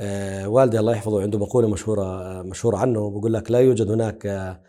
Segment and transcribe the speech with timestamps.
[0.00, 4.62] آه، والدي الله يحفظه عنده مقولة مشهورة مشهورة عنه بيقول لك لا يوجد هناك آه،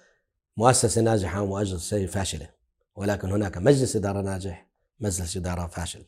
[0.58, 2.50] مؤسسة ناجحة ومؤسسة فاشلة
[2.96, 4.67] ولكن هناك مجلس إدارة ناجح
[5.00, 6.05] مجلس إدارة فاشل.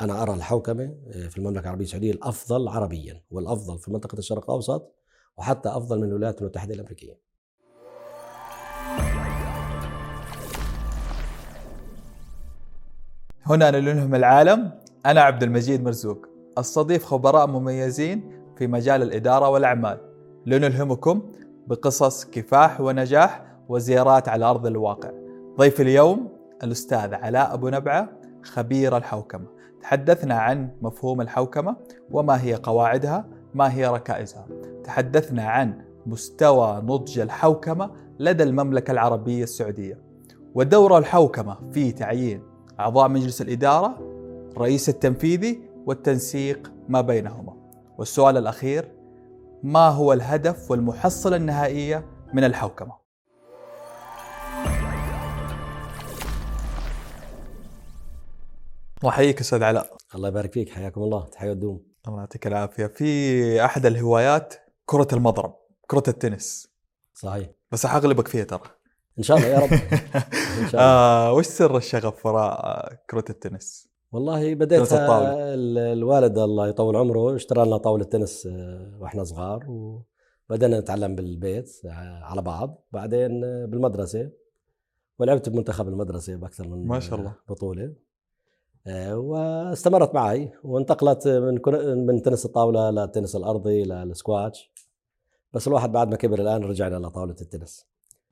[0.00, 4.94] أنا أرى الحوكمة آه، في المملكة العربية السعودية الأفضل عربيا والأفضل في منطقة الشرق الأوسط
[5.36, 7.18] وحتى أفضل من الولايات المتحدة الأمريكية.
[13.46, 14.72] هنا نلهم العالم.
[15.06, 16.29] أنا عبد المجيد مرزوق.
[16.58, 19.98] أستضيف خبراء مميزين في مجال الإدارة والأعمال.
[20.46, 21.22] لنلهمكم
[21.66, 25.10] بقصص كفاح ونجاح وزيارات على أرض الواقع.
[25.58, 26.28] ضيف اليوم
[26.62, 28.08] الأستاذ علاء أبو نبعة
[28.42, 29.46] خبير الحوكمة.
[29.82, 31.76] تحدثنا عن مفهوم الحوكمة
[32.10, 33.24] وما هي قواعدها
[33.54, 34.46] ما هي ركائزها.
[34.84, 39.98] تحدثنا عن مستوى نضج الحوكمة لدى المملكة العربية السعودية.
[40.54, 42.42] ودور الحوكمة في تعيين
[42.80, 43.98] أعضاء مجلس الإدارة
[44.56, 47.56] الرئيس التنفيذي والتنسيق ما بينهما.
[47.98, 48.92] والسؤال الأخير
[49.62, 53.00] ما هو الهدف والمحصلة النهائية من الحوكمة؟
[59.02, 59.96] وحييك أستاذ علاء.
[60.14, 62.86] الله يبارك فيك حياكم الله تحية الدوم الله يعطيك العافية.
[62.86, 64.54] في أحد الهوايات
[64.86, 66.68] كرة المضرب كرة التنس.
[67.14, 67.48] صحيح.
[67.72, 68.62] بس حغلبك فيها ترى.
[69.18, 69.72] إن شاء الله يا رب.
[70.62, 70.80] إن شاء الله.
[70.80, 77.76] آه وش سر الشغف وراء كرة التنس؟ والله بديت الوالد الله يطول عمره اشترى لنا
[77.76, 79.66] طاولة تنس آه، وإحنا صغار
[80.50, 81.88] وبدأنا نتعلم بالبيت آه،
[82.22, 82.84] على بعض.
[82.92, 84.30] بعدين آه، بالمدرسة
[85.18, 87.34] ولعبت بمنتخب المدرسة بأكثر من ما شاء الله.
[87.48, 87.94] بطولة.
[88.86, 91.60] آه، واستمرت معي وانتقلت من
[92.06, 94.72] من تنس الطاولة للتنس الأرضي للسكواتش.
[95.52, 97.86] بس الواحد بعد ما كبر الآن رجعنا لطاولة التنس.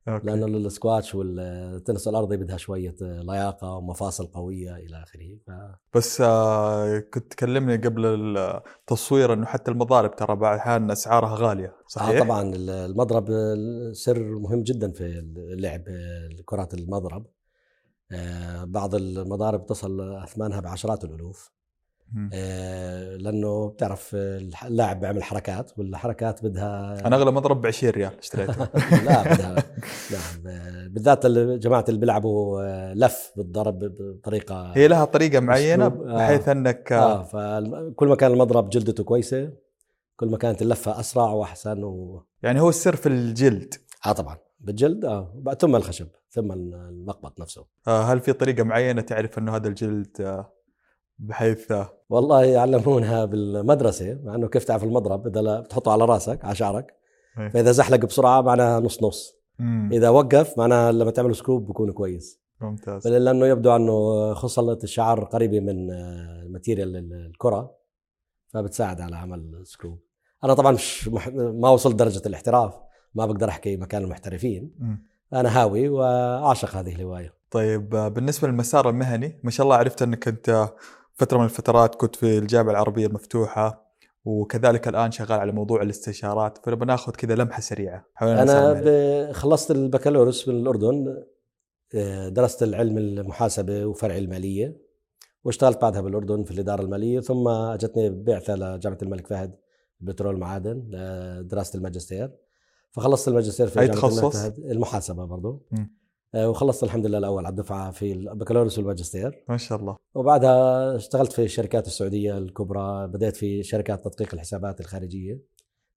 [0.09, 0.27] okay.
[0.27, 5.51] لأنه السكواتش والتنس الأرضي بدها شوية آه، لياقة ومفاصل قوية إلى آخره ف...
[5.97, 8.07] بس آه كنت تكلمني قبل
[8.39, 13.29] التصوير إنه حتى المضارب ترى بعض الاحيان أسعارها غالية صحيح؟ آه طبعا المضرب
[13.93, 15.05] سر مهم جدا في
[15.37, 15.83] اللعب
[16.45, 17.27] كرات المضرب
[18.13, 21.58] آه، بعض المضارب تصل أثمانها بعشرات الألوف.
[22.33, 28.69] آه، لأنه بتعرف اللاعب بيعمل حركات والحركات بدها أنا اغلى مضرب ب 20 ريال اشتريته
[29.07, 29.55] لا بدها
[30.13, 36.03] نعم آه، بالذات الجماعه اللي بيلعبوا آه، لف بالضرب بطريقة هي لها طريقة معينة أسلوب،
[36.07, 36.17] آه.
[36.17, 39.51] بحيث أنك آه فكل ما كان المضرب جلدته كويسة
[40.17, 42.23] كل ما كانت اللفة أسرع وأحسن و...
[42.43, 43.75] يعني هو السر في الجلد.
[44.07, 47.65] آه طبعا بالجلد آه ثم الخشب ثم المقبض نفسه.
[47.89, 50.58] آه هل في طريقة معينة تعرف إنه هذا الجلد آه
[51.19, 56.45] بحيث آه والله يعلمونها بالمدرسة مع إنه كيف تعرف المضرب؟ إذا لا- بتحطه على راسك
[56.45, 56.95] على شعرك.
[57.39, 57.49] إيه.
[57.49, 59.89] فإذا زحلق بسرعة معناها نص نص مم.
[59.93, 62.41] إذا وقف معناها لما تعمل scrub بيكون كويس.
[62.61, 63.09] ممتاز.
[63.09, 67.75] لأنه يبدو إنه خصله الشعر قريبة من آه، material ال- الكرة
[68.49, 69.99] فبتساعد على عمل scrub.
[70.45, 71.29] أنا طبعا مش مح...
[71.35, 72.75] ما وصلت درجة الاحتراف
[73.15, 74.75] ما بقدر أحكي مكان المحترفين.
[74.79, 75.07] مم.
[75.33, 77.35] أنا هاوي وأعشق هذه الهواية.
[77.51, 80.69] طيب آه، بالنسبة للمسار المهني ما شاء الله عرفت إنك أنت
[81.19, 83.89] فترة من الفترات كنت في الجامعة العربية المفتوحة
[84.25, 88.73] وكذلك الآن شغال على موضوع الاستشارات فنبغى ناخذ كذا لمحة سريعة أنا.
[88.73, 89.33] ب...
[89.33, 91.25] خلصت البكالوريوس من الأردن
[91.95, 94.77] آه، درست العلم المحاسبة وفرع المالية
[95.45, 99.55] واشتغلت بعدها بالأردن في الإدارة المالية ثم أجتني بعثة لجامعة الملك فهد
[100.01, 102.31] البترول والمعادن لدراسه الماجستير
[102.91, 105.99] فخلصت الماجستير في جامعة الملك؟ فهد المحاسبة برضو مم.
[106.35, 109.45] آه، وخلصت الحمد لله الأول على الدفعة في البكالوريوس والماجستير.
[109.49, 109.97] ما شاء الله.
[110.15, 115.41] وبعدها اشتغلت في الشركات السعودية الكبرى بدأت في شركات تدقيق الحسابات الخارجية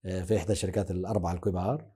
[0.05, 1.91] آه، في إحدى الشركات الأربعة الكبار.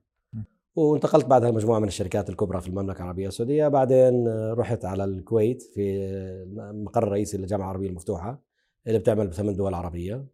[0.77, 3.69] وانتقلت بعدها لمجموعه من الشركات الكبرى في المملكة العربية السعودية.
[3.69, 8.43] بعدين آه، رحت على الكويت في آه، مقر رئيسي للجامعة العربية المفتوحة
[8.87, 10.27] اللي بتعمل بثمان دول عربية.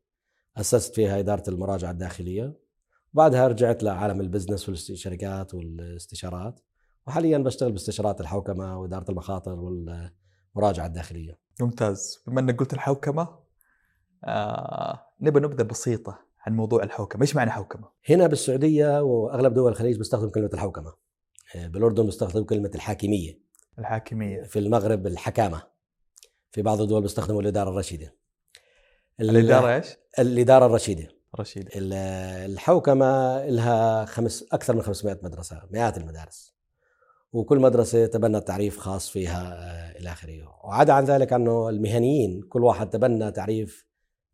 [0.56, 2.54] أسست فيها اداره المراجعه الداخلية.
[3.12, 6.60] بعدها رجعت لعالم البزنس والشركات والاستشارات.
[7.06, 11.38] وحاليا بشتغل باستشارات الحوكمة وإدارة المخاطر والمراجعة الداخلية.
[11.60, 12.22] ممتاز.
[12.26, 13.38] بما إنك قلت الحوكمة
[14.24, 17.22] آه نبى نبدأ بسيطة عن موضوع الحوكمة.
[17.22, 20.92] إيش معنى حوكمة؟ هنا بالسعودية وأغلب دول الخليج بيستخدم كلمة الحوكمة.
[21.56, 23.40] آه، بالأردن بيستخدم كلمة الحاكمية.
[23.78, 24.42] الحاكمية.
[24.42, 25.62] في المغرب الحكامة.
[26.52, 28.14] في بعض الدول بيستخدموا الإدارة الرشيدة.
[29.20, 31.08] ال- الإدارة إيش؟ الإدارة الرشيدة.
[31.40, 31.92] رشيد ال-
[32.52, 36.59] الحوكمة لها خمس أكثر من 500 مدرسة مئات المدارس.
[37.32, 40.60] وكل مدرسة تبنى تعريف خاص فيها آه، إلى آخره.
[40.64, 43.86] وعدا عن ذلك أنه المهنيين كل واحد تبنى تعريف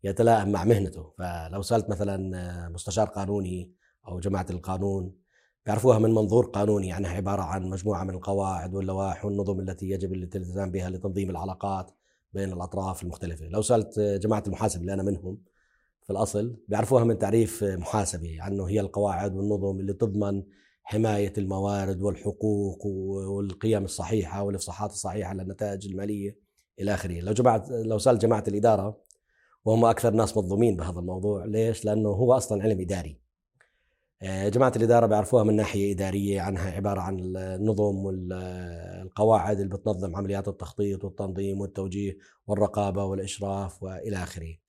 [0.03, 1.13] يتلائم مع مهنته.
[1.17, 3.71] فلو سألت مثلا آه، مستشار قانوني
[4.07, 5.15] أو جماعة القانون
[5.65, 10.71] بيعرفوها من منظور قانوني يعني عبارة عن مجموعة من القواعد واللوائح والنظم التي يجب الالتزام
[10.71, 11.91] بها لتنظيم العلاقات
[12.33, 13.45] بين الأطراف المختلفة.
[13.47, 15.37] لو سألت آه، جماعة المحاسب اللي أنا منهم
[16.03, 20.43] في الأصل بيعرفوها من تعريف محاسبي عنه هي القواعد والنظم اللي تضمن
[20.89, 26.37] حماية الموارد والحقوق والقيم الصحيحة والإفصاحات الصحيحة للنتائج المالية
[26.79, 28.97] إلى آخره، لو جمعت لو سأل جماعة الإدارة
[29.65, 33.19] وهم أكثر ناس مظلومين بهذا الموضوع، ليش؟ لأنه هو أصلا علم إداري.
[34.21, 40.47] آه، جماعة الإدارة بيعرفوها من ناحية إدارية عنها عبارة عن النظم والقواعد اللي بتنظم عمليات
[40.47, 42.17] التخطيط والتنظيم والتوجيه
[42.47, 44.66] والرقابة والإشراف وإلى آخره آه،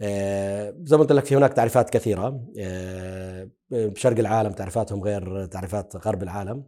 [0.00, 2.40] زي ما قلت لك في هناك تعريفات كثيرة.
[2.58, 6.64] آه، بشرق العالم تعريفاتهم غير تعريفات غرب العالم.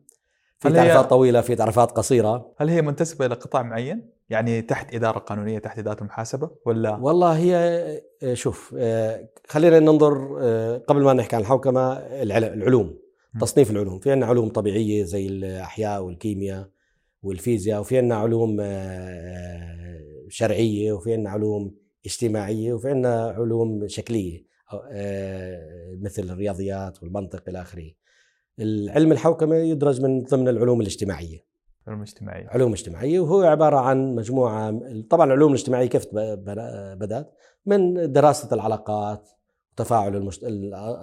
[0.58, 2.54] في تعريفات طويلة في تعريفات قصيرة.
[2.58, 7.36] هل هي منتسبة إلى قطاع معين؟ يعني تحت إدارة قانونية تحت إدارة المحاسبة ولا؟ والله
[7.36, 7.56] هي
[8.22, 8.74] آه، شوف
[9.48, 10.14] خلينا ننظر
[10.88, 12.98] قبل ما نحكي عن الحوكمة العلوم
[13.40, 13.98] تصنيف العلوم.
[13.98, 16.68] في عندنا علوم طبيعية زي الأحياء والكيمياء
[17.22, 18.56] والفيزياء وفي عندنا علوم
[20.28, 24.46] شرعية وفي عندنا علوم اجتماعية وفي عندنا علوم شكلية
[24.90, 27.90] آه، مثل الرياضيات والمنطق إلى آخره.
[28.58, 31.46] العلم الحوكمه يدرج من ضمن العلوم الاجتماعية.
[31.86, 32.48] علوم اجتماعية.
[32.48, 34.80] علوم اجتماعية وهو عبارة عن مجموعة
[35.10, 36.06] طبعا العلوم الاجتماعية كيف
[36.94, 37.34] بدأت؟
[37.66, 39.28] من دراسة العلاقات
[39.76, 40.44] تفاعل المشت...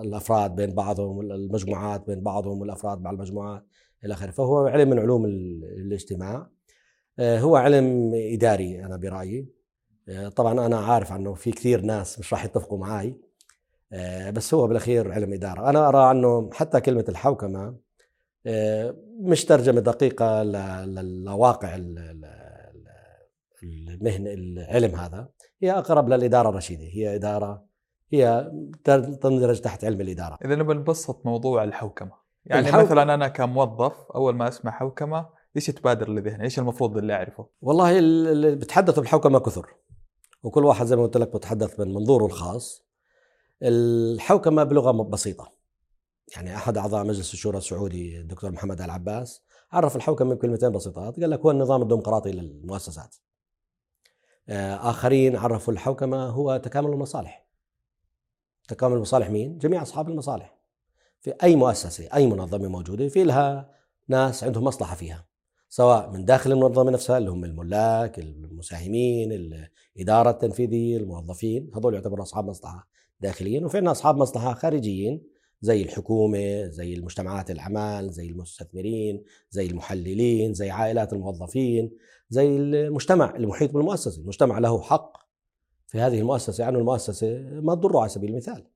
[0.01, 3.63] الأفراد بين بعضهم المجموعات بين بعضهم والأفراد مع المجموعات
[4.05, 6.49] إلى آخره، فهو علم من علوم الاجتماع.
[7.19, 9.62] آه، هو علم إداري أنا برأيي
[10.35, 13.15] طبعا أنا عارف عنه في كثير ناس مش راح يتفقوا معي
[13.93, 17.75] آه، بس هو بالأخير علم إدارة أنا أرى إنه حتى كلمة الحوكمة
[18.45, 21.75] آه، مش ترجمة دقيقة لواقع
[23.63, 25.27] المهن العلم هذا
[25.61, 27.65] هي أقرب للإدارة الرشيدة هي إدارة
[28.13, 28.51] هي
[29.21, 32.11] تندرج تحت علم الإدارة إذا نبغى نبسط موضوع الحوكمة
[32.45, 32.85] يعني الحوكمة.
[32.85, 37.99] مثلا أنا كموظف أول ما أسمع حوكمة إيش يتبادر لذهني؟ إيش المفروض اللي أعرفه؟ والله
[37.99, 39.73] اللي بتحدثوا بالحوكمة كثر
[40.43, 42.83] وكل واحد زي ما قلت لك بتحدث من منظوره الخاص.
[43.63, 45.53] الحوكمة بلغة بسيطة.
[46.35, 49.41] يعني أحد أعضاء مجلس الشورى السعودي الدكتور محمد العباس
[49.71, 51.19] عرف الحوكمة بكلمتين بسيطات.
[51.19, 53.15] قال لك هو النظام الديمقراطي للمؤسسات.
[54.49, 57.47] آه، آخرين عرفوا الحوكمة هو تكامل المصالح.
[58.67, 60.59] تكامل المصالح مين؟ جميع أصحاب المصالح.
[61.21, 63.73] في أي مؤسسة أي منظمة موجودة في لها
[64.07, 65.32] ناس عندهم مصلحة فيها.
[65.73, 69.57] سواء من داخل المنظمة نفسها اللي هم الملاك المساهمين
[69.95, 72.87] الاداره التنفيذيه الموظفين هذول يعتبروا أصحاب مصلحة
[73.19, 73.65] داخليين.
[73.65, 75.21] وفي عندنا أصحاب مصلحة خارجيين
[75.61, 81.91] زي الحكومة زي المجتمعات الأعمال زي المستثمرين زي المحللين زي عائلات الموظفين
[82.29, 84.21] زي المجتمع المحيط بالمؤسسة.
[84.21, 85.17] المجتمع له حق
[85.87, 88.67] في هذه المؤسسة عنه المؤسسة ما تضره على سبيل المثال.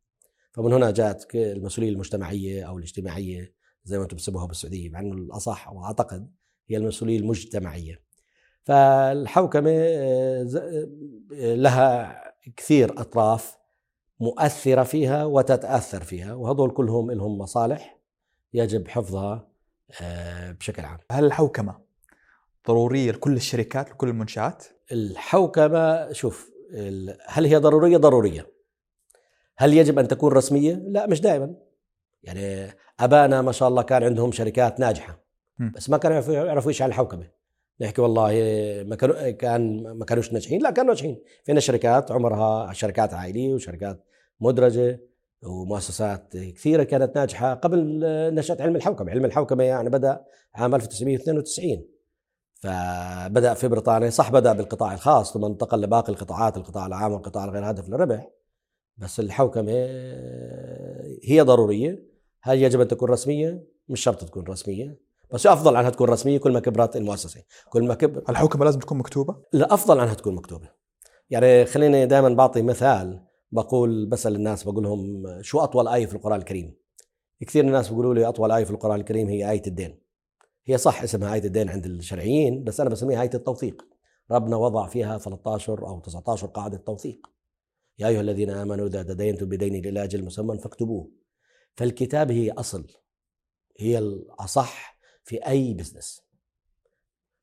[0.52, 3.54] فمن هنا جاءت المسؤولية المجتمعية أو الاجتماعية
[3.84, 6.32] زي ما أنتم بتسموها بالسعودية مع إنه الأصح وأعتقد
[6.68, 8.08] هي المسؤولية المجتمعية.
[8.64, 10.48] فالحوكمة آه،
[11.34, 12.22] آه، لها
[12.56, 13.58] كثير أطراف
[14.20, 18.00] مؤثرة فيها وتتأثر فيها وهذول كلهم لهم مصالح
[18.54, 19.48] يجب حفظها
[20.02, 20.98] آه، بشكل عام.
[21.12, 21.80] هل الحوكمة
[22.68, 26.52] ضرورية لكل الشركات لكل المنشآت؟ الحوكمة شوف
[27.28, 28.52] هل هي ضرورية؟ ضرورية.
[29.58, 31.56] هل يجب أن تكون رسمية؟ لا مش دائما.
[32.24, 35.27] يعني أبانا ما شاء الله كان عندهم شركات ناجحة.
[35.60, 37.28] بس ما كانوا يعرفوا إيش على الحوكمة.
[37.82, 38.32] نحكي والله
[38.88, 40.62] ما كانوا كان ما كانوش ناجحين.
[40.62, 41.20] لا كانوا ناجحين.
[41.44, 44.04] فينا شركات عمرها شركات عائلية وشركات
[44.40, 45.02] مدرجة
[45.44, 48.00] ومؤسسات كثيرة كانت ناجحة قبل
[48.34, 51.86] نشأة علم الحوكمة، علم الحوكمة يعني بدأ عام 1992
[52.56, 57.70] فبدأ في بريطانيا صح بدأ بالقطاع الخاص ثم انتقل لباقي القطاعات القطاع العام والقطاع الغير
[57.70, 58.30] هادف للربح.
[58.98, 59.72] بس الحوكمة
[61.24, 62.04] هي ضرورية.
[62.42, 65.07] هل يجب أن تكون رسمية؟ مش شرط تكون رسمية.
[65.34, 67.44] بس أفضل عنها تكون رسمية؟ كل ما كبرت المؤسسة.
[67.70, 70.70] كل ما كبر الحوكمه لازم تكون مكتوبة؟ لا أفضل عنها تكون مكتوبة.
[71.30, 73.24] يعني خليني دائما بعطي مثال.
[73.52, 76.76] بقول بسال الناس بقول لهم شو أطول آية في القرآن الكريم؟
[77.42, 80.00] كثير من الناس بيقولوا لي أطول آية في القرآن الكريم هي آية الدين.
[80.66, 83.86] هي صح اسمها آية الدين عند الشرعيين بس أنا بسميها آية التوثيق.
[84.32, 87.28] ربنا وضع فيها 13 أو 19 قاعدة توثيق.
[88.00, 91.12] يا أيها الذين آمنوا إذا تدينتم بدين إلى أجل مسمى فاكتبوه.
[91.76, 92.88] فالكتاب هي أصل.
[93.80, 94.97] هي الأصح
[95.28, 96.22] في أي بزنس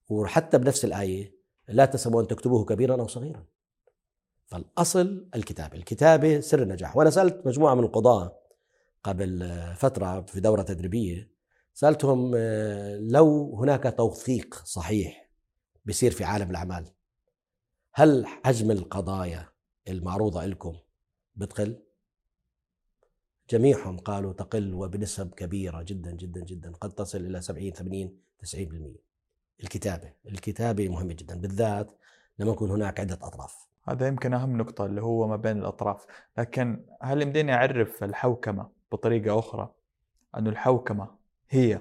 [0.08, 1.34] وحتى بنفس الآية
[1.68, 3.44] لا تسبوا أن تكتبوه كبيرا أو صغيرا.
[4.46, 5.76] فالأصل الكتابة.
[5.76, 6.96] الكتابة سر النجاح.
[6.96, 8.40] وأنا سألت مجموعة من القضاة
[9.02, 11.30] قبل فترة في دورة تدريبية
[11.74, 15.30] سألتهم آه، لو هناك توثيق صحيح
[15.84, 16.90] بيصير في عالم الأعمال
[17.94, 19.48] هل حجم القضايا
[19.88, 20.76] المعروضة لكم
[21.34, 21.83] بتقل؟
[23.50, 29.04] جميعهم قالوا تقل وبنسب كبيرة جدا جدا جدا قد تصل إلى 70 80 90%
[29.62, 31.92] الكتابة الكتابة مهمة جدا بالذات
[32.38, 33.68] لما يكون هناك عدة أطراف.
[33.88, 36.06] هذا يمكن أهم نقطة اللي هو ما بين الأطراف.
[36.38, 39.74] لكن هل يمديني أعرف الحوكمة بطريقة أخرى؟
[40.36, 41.10] انه الحوكمة
[41.50, 41.80] هي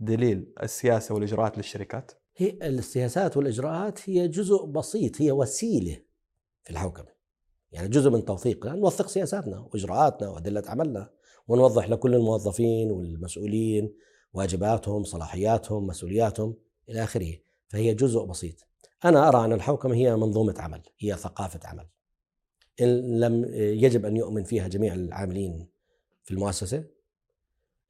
[0.00, 6.00] دليل السياسة والإجراءات للشركات؟ هي السياسات والإجراءات هي جزء بسيط هي وسيلة
[6.64, 7.13] في الحوكمة.
[7.74, 11.10] يعني جزء من توثيقنا نوثق سياساتنا وإجراءاتنا وأدلة عملنا
[11.48, 13.94] ونوضح لكل الموظفين والمسؤولين
[14.32, 16.56] واجباتهم صلاحياتهم مسؤولياتهم
[16.88, 17.34] إلى آخره.
[17.68, 18.66] فهي جزء بسيط.
[19.04, 21.86] أنا أرى أن الحوكمة هي منظومة عمل هي ثقافة عمل.
[22.80, 25.68] إن لم يجب أن يؤمن فيها جميع العاملين
[26.24, 26.84] في المؤسسة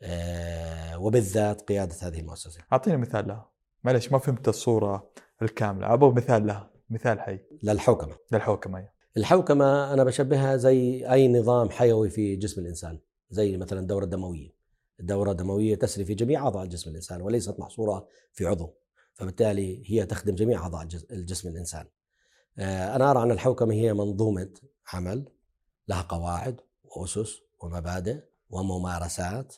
[0.02, 2.60] آه، وبالذات قيادة هذه المؤسسة.
[2.72, 3.50] أعطيني مثال لها.
[3.84, 5.10] معلش ما فهمت الصورة
[5.42, 5.92] الكاملة.
[5.94, 6.70] أبغى مثال لها.
[6.90, 7.38] مثال حي.
[7.62, 8.16] للحوكمة.
[8.32, 8.93] للحوكمة أيوة.
[9.16, 12.99] الحوكمه أنا بشبهها زي أي نظام حيوي في جسم الإنسان
[13.30, 14.54] زي مثلا الدوره الدمويه
[15.00, 18.75] الدورة الدموية تسري في جميع أعضاء جسم الإنسان وليست محصورة في عضو
[19.14, 21.87] فبالتالي هي تخدم جميع أعضاء الجسم الإنسان.
[22.59, 24.50] آه، أنا أرى أن الحوكمه هي منظومة
[24.92, 25.25] عمل
[25.88, 29.54] لها قواعد وأسس ومبادئ وممارسات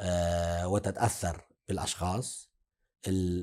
[0.00, 2.50] آه، وتتأثر بالأشخاص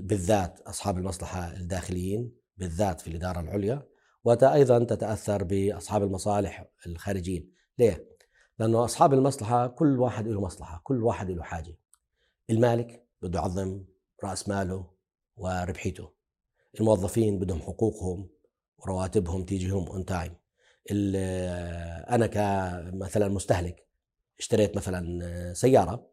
[0.01, 3.90] بالذات أصحاب المصلحة الداخليين بالذات في الإدارة العليا.
[4.23, 8.07] وأيضا تتأثر بأصحاب المصالح الخارجيين ليه؟
[8.59, 11.77] لأنه أصحاب المصلحة كل واحد له مصلحة كل واحد له حاجة.
[12.49, 13.83] المالك بده يعظم
[14.23, 14.91] رأس ماله
[15.37, 16.11] وربحيته.
[16.79, 18.29] الموظفين بدهم حقوقهم
[18.77, 20.35] ورواتبهم تيجيهم on time
[22.09, 23.87] أنا كمثلا مستهلك
[24.39, 26.07] اشتريت مثلا سيارة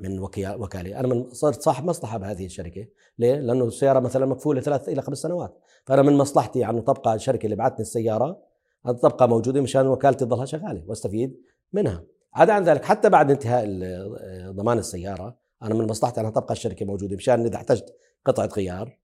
[0.00, 2.86] من وكاله أنا من صرت صاحب مصلحة بهذه الشركة.
[3.18, 5.58] ليه؟ لأنه السيارة مثلا مكفولة ثلاث إلى خمس سنوات.
[5.84, 8.42] فأنا من مصلحتي انه تبقى الشركة اللي بعتني السيارة
[8.86, 11.40] أن تبقى موجودة مشان وكالتي تضلها شغالة واستفيد
[11.72, 12.02] منها.
[12.34, 13.66] عدا عن ذلك حتى بعد انتهاء
[14.50, 18.98] ضمان السيارة أنا من مصلحتي انها تبقى الشركة موجودة مشان إذا احتجت قطعة غيار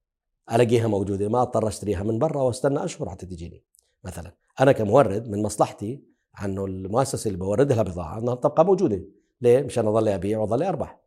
[0.52, 3.64] ألاقيها موجودة ما اضطر أشتريها من برا واستنى أشهر حتى تجيني.
[4.04, 6.02] مثلا أنا كمورد من مصلحتي
[6.44, 9.02] أنه المؤسسة اللي بورد لها بضاعة أنها تبقى موجودة.
[9.40, 11.00] ليه؟ مشان أضل أبيع وأضل أربح.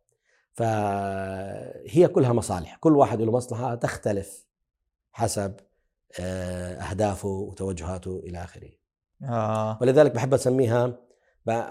[0.52, 2.76] فهي كلها مصالح.
[2.76, 4.46] كل واحد له مصلحة تختلف
[5.12, 5.54] حسب
[6.20, 8.70] آه، أهدافه وتوجهاته إلى آخره.
[9.24, 9.78] آه.
[9.80, 10.98] ولذلك بحب أسميها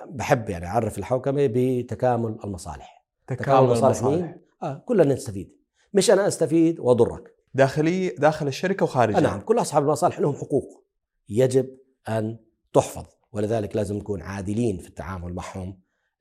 [0.05, 3.05] بحب يعني أعرف الحوكمة بتكامل المصالح.
[3.27, 4.35] تكامل, تكامل المصالح, المصالح.
[4.63, 5.55] آه كلنا نستفيد.
[5.93, 7.35] مش أنا أستفيد وأضرك.
[7.53, 9.19] داخلي داخل الشركة وخارجها.
[9.19, 10.83] نعم كل أصحاب المصالح لهم حقوق.
[11.29, 11.77] يجب
[12.09, 12.39] أن
[12.73, 13.05] تحفظ.
[13.31, 15.67] ولذلك لازم نكون عادلين في التعامل معهم.
[15.69, 15.77] آه،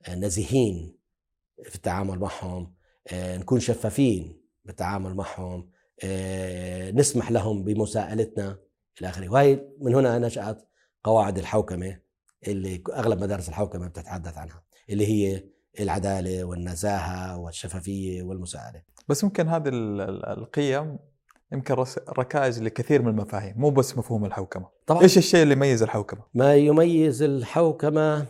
[0.09, 0.99] نزيهين
[1.63, 2.73] في التعامل معهم
[3.07, 5.69] آه، نكون شفافين بالتعامل معهم
[6.03, 8.57] آه، نسمح لهم بمساءلتنا
[9.01, 9.29] إلى آخره.
[9.29, 10.69] وهي من هنا نشأت
[11.03, 11.99] قواعد الحوكمة
[12.47, 15.43] اللي أغلب مدارس الحوكمة بتتحدث عنها اللي هي
[15.79, 18.81] العدالة والنزاهة والشفافية والمساءلة.
[19.07, 20.99] بس ممكن هذه القيم
[21.51, 21.75] يمكن
[22.17, 24.67] ركائز لكثير من المفاهيم مو بس مفهوم الحوكمة.
[24.87, 25.01] طبعا.
[25.01, 28.25] إيش الشيء اللي يميز الحوكمة؟ ما يميز الحوكمة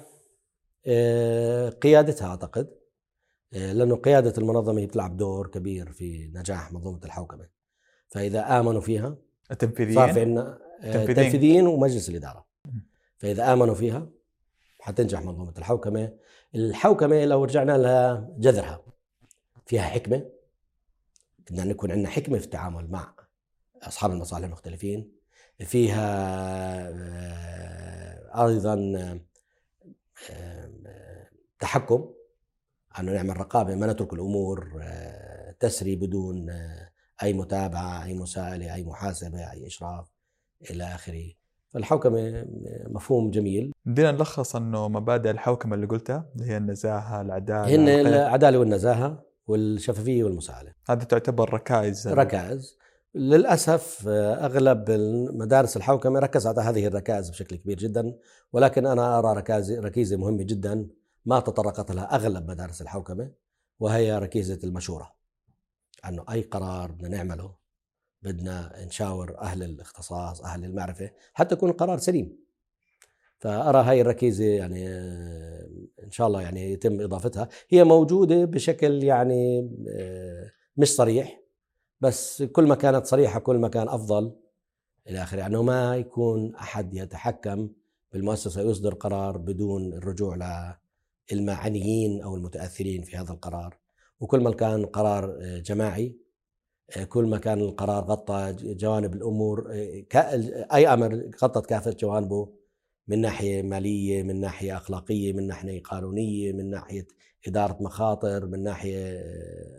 [1.82, 2.80] قيادتها أعتقد.
[3.54, 7.50] آه، لأنه قيادة المنظمة بتلعب دور كبير في نجاح منظومه الحوكمة.
[8.08, 9.18] فإذا آمنوا فيها
[9.52, 11.68] التنفيذيين؟ صار في عندنا التنفيذيين.
[11.68, 12.46] ومجلس الإدارة.
[13.18, 14.10] فإذا آمنوا فيها
[14.80, 16.14] حتنجح منظومه الحوكمة.
[16.56, 17.78] الحوكمة لو رجعنا
[18.38, 18.82] لجذرها
[19.66, 20.30] فيها حكمة.
[21.40, 23.16] بدنا نكون عندنا حكمة في التعامل مع
[23.84, 25.12] أصحاب المصالح المختلفين.
[25.60, 26.10] فيها
[26.90, 28.94] آه، أيضا
[30.32, 30.59] آه،
[31.60, 32.10] تحكم
[33.00, 36.50] انه نعمل رقابه ما نترك الأمور آه، تسري بدون
[37.24, 40.12] أي متابعة أي مساءلة أي محاسبة أي إشراف
[40.72, 41.32] إلى آخره.
[41.70, 42.46] فالحوكمة
[42.88, 43.72] مفهوم جميل.
[43.86, 50.24] بدنا نلخص إنه مبادئ الحوكمة اللي قلتها اللي هي النزاهة العدالة هن العدالة والنزاهة والشفافية
[50.24, 50.74] والمساءلة.
[50.90, 52.08] هذه تعتبر ركائز.
[52.08, 52.78] ركائز.
[53.16, 54.92] للأسف أغلب
[55.34, 58.16] مدارس الحوكمة ركزت على هذه الركائز بشكل كبير جدا
[58.54, 60.88] ولكن أنا أرى ركائز ركيزة مهمة جدا.
[61.30, 63.32] ما تطرقت لها أغلب مدارس الحوكمة
[63.80, 65.14] وهي ركيزة المشورة
[66.08, 67.56] انه أي قرار بدنا نعمله
[68.22, 72.38] بدنا نشاور أهل الاختصاص أهل المعرفة حتى يكون القرار سليم.
[73.38, 75.70] فأرى هاي الركيزة يعني آه،
[76.04, 77.50] إن شاء الله يعني يتم إضافتها.
[77.70, 81.42] هي موجودة بشكل يعني آه، مش صريح
[82.02, 84.36] بس كل ما كانت صريحة كل ما كان أفضل
[85.08, 87.70] إلى آخره يعني ما يكون أحد يتحكم
[88.12, 90.36] بالمؤسسة ويصدر قرار بدون الرجوع
[91.32, 93.78] للمعنيين أو المتأثرين في هذا القرار.
[94.20, 96.30] وكل ما كان قرار آه، جماعي
[97.10, 99.72] كل ما كان القرار غطى جوانب الأمور
[100.74, 102.50] أي أمر غطت كافة جوانبه
[103.08, 107.08] من ناحية مالية من ناحية أخلاقية من ناحية قانونية من ناحية
[107.48, 109.24] إدارة مخاطر من ناحية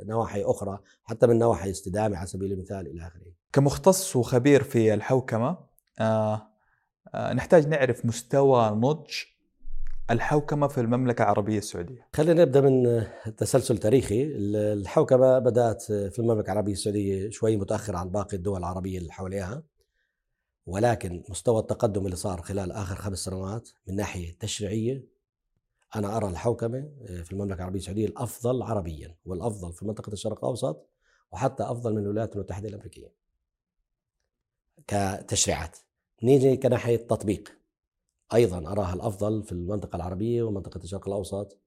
[0.05, 3.33] نواحي أخرى حتى من نواحي استدامة على سبيل المثال إلى آخره.
[3.53, 5.59] كمختص وخبير في الحوكمة
[6.01, 6.47] آه
[7.15, 9.11] آه، نحتاج نعرف مستوى نضج
[10.11, 12.09] الحوكمة في المملكة العربية السعودية.
[12.15, 14.25] خلينا نبدأ من تسلسل تاريخي،
[14.73, 19.63] الحوكمة بدأت في المملكة العربية السعودية شوي متاخر عن باقي الدول العربية اللي حواليها.
[20.67, 25.05] ولكن مستوى التقدم اللي صار خلال آخر خمس سنوات من ناحية تشريعية
[25.97, 26.91] أنا أرى الحوكمة
[27.25, 30.89] في المملكة العربية السعودية الأفضل عربيا والأفضل في منطقة الشرق الأوسط
[31.33, 33.13] وحتى أفضل من الولايات المتحدة الأمريكية.
[34.87, 35.79] كتشريعات.
[36.23, 37.60] نيجي كناحية تطبيق
[38.35, 41.61] أيضا أراها الأفضل في المنطقة العربية ومنطقة الشرق الأوسط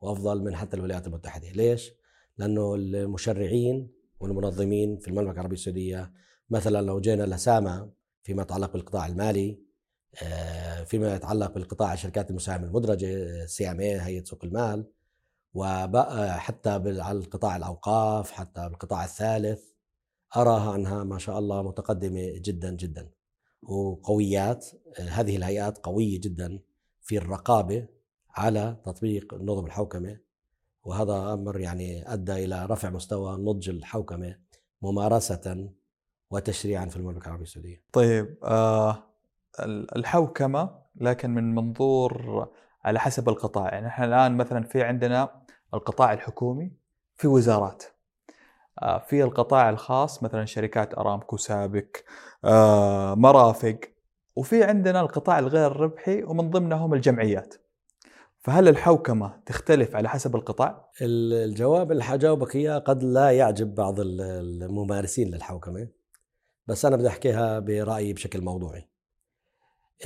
[0.00, 1.92] وأفضل من حتى الولايات المتحدة، ليش؟
[2.38, 6.12] لأنه المشرعين والمنظمين في المملكة العربية السعودية
[6.50, 7.90] مثلا لو جينا لسامة
[8.22, 9.58] فيما يتعلق بالقطاع المالي
[10.22, 14.84] آه، فيما يتعلق بالقطاع الشركات المساهمة المدرجة سي إم اي هيئة سوق المال
[15.54, 19.62] وبقى حتى على القطاع الأوقاف حتى بالقطاع الثالث
[20.36, 23.10] أراها أنها ما شاء الله متقدمة جدا جدا
[23.62, 24.66] وقويات
[24.98, 26.60] هذه الهيئات قوية جدا
[27.00, 27.88] في الرقابة
[28.30, 30.18] على تطبيق نظم الحوكمة
[30.84, 34.38] وهذا أمر يعني أدى إلى رفع مستوى نضج الحوكمة
[34.82, 35.70] ممارسة
[36.30, 37.82] وتشريعا في المملكة العربية السعودية.
[37.92, 39.02] طيب آه
[39.96, 42.48] الحوكمة لكن من منظور
[42.84, 45.42] على حسب القطاع، يعني إحنا الآن مثلا في عندنا
[45.74, 46.72] القطاع الحكومي
[47.16, 47.84] في وزارات.
[48.82, 52.04] آه في القطاع الخاص مثلا شركات ارامكو سابك
[52.44, 53.80] آه مرافق
[54.36, 57.54] وفي عندنا القطاع الغير ربحي ومن ضمنهم الجمعيات.
[58.38, 65.34] فهل الحوكمة تختلف على حسب القطاع؟ الجواب اللي حجاوبك إياه قد لا يعجب بعض الممارسين
[65.34, 65.88] للحوكمة
[66.66, 68.88] بس أنا بدي أحكيها برأيي بشكل موضوعي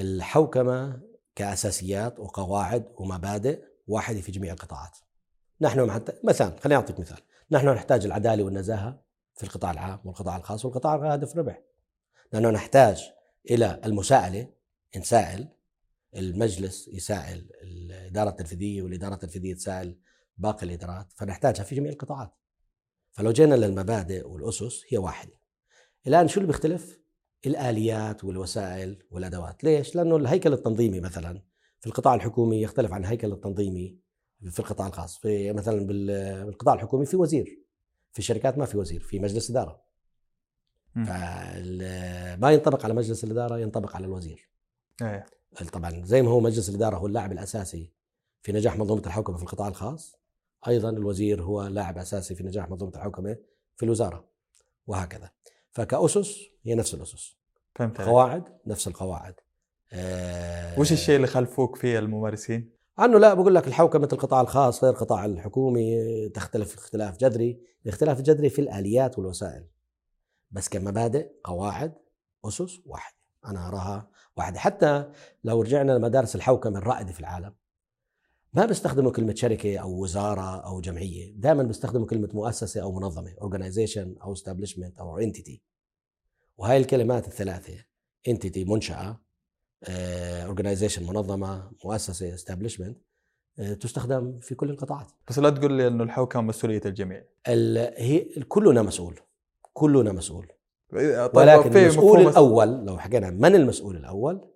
[0.00, 1.00] الحوكمة
[1.35, 4.99] كأساسيات وقواعد ومبادئ واحدة في جميع القطاعات
[5.61, 7.18] نحن حتى مثلا خليني أعطيك مثال
[7.50, 11.62] نحن نحتاج العدالة والنزاهة في القطاع العام والقطاع الخاص والقطاع الهادف ربح
[12.32, 13.10] لأنه نحتاج
[13.50, 14.48] إلى المساءلة
[14.96, 15.48] نسائل
[16.16, 19.98] المجلس يسائل الإدارة التنفيذية والإدارة التنفيذية تسائل
[20.38, 22.34] باقي الإدارات فنحتاجها في جميع القطاعات
[23.12, 25.33] فلو جينا للمبادئ والأسس هي واحدة
[26.07, 27.00] الآن شو اللي بيختلف؟
[27.46, 31.42] الآليات والوسائل والأدوات، ليش؟ لأنه الهيكل التنظيمي مثلا
[31.80, 33.98] في القطاع الحكومي يختلف عن الهيكل التنظيمي
[34.50, 37.59] في القطاع الخاص، في مثلا بالقطاع الحكومي في وزير
[38.12, 39.85] في الشركات ما في وزير، في مجلس إدارة.
[42.37, 44.48] ما ينطبق على مجلس الإدارة ينطبق على الوزير.
[45.02, 45.26] إيه
[45.72, 47.92] طبعا زي ما هو مجلس الإدارة هو اللاعب الأساسي
[48.42, 50.16] في نجاح منظومة الحوكمه في القطاع الخاص،
[50.68, 53.37] أيضا الوزير هو لاعب أساسي في نجاح منظومة الحوكمه
[53.76, 54.28] في الوزارة
[54.87, 55.30] وهكذا.
[55.70, 57.37] فكأسس هي نفس الأسس
[57.74, 59.35] فهمت قواعد نفس القواعد
[59.92, 64.92] آه وش الشيء اللي خلفوك فيه الممارسين؟ عنه لا بقول لك الحوكمة القطاع الخاص غير
[64.92, 67.61] القطاع الحكومي تختلف اختلاف جذري.
[67.83, 69.66] الاختلاف الجذري في الآليات والوسائل.
[70.50, 71.94] بس كمبادئ قواعد
[72.44, 73.16] أسس واحدة.
[73.46, 74.59] أنا أراها واحدة.
[74.59, 75.11] حتى
[75.44, 77.54] لو رجعنا لمدارس الحوكمة الرائدة في العالم
[78.52, 81.33] ما بيستخدموا كلمة شركة أو وزارة أو جمعية.
[81.37, 85.59] دائما بيستخدموا كلمة مؤسسة أو منظمة organization أو establishment أو entity.
[86.57, 87.85] وهاي الكلمات الثلاثة
[88.28, 89.23] entity منشأة
[89.84, 92.94] آه، organization منظمة مؤسسة establishment
[93.58, 95.06] آه، تستخدم في كل القطاعات.
[95.28, 97.24] بس لا تقول لي إنه الحوكمه مسؤولية الجميع.
[97.96, 99.20] هي كلنا مسؤول.
[99.72, 100.46] كلنا مسؤول.
[100.92, 104.50] طيب ولكن المسؤول الأول لو حكينا من المسؤول الأول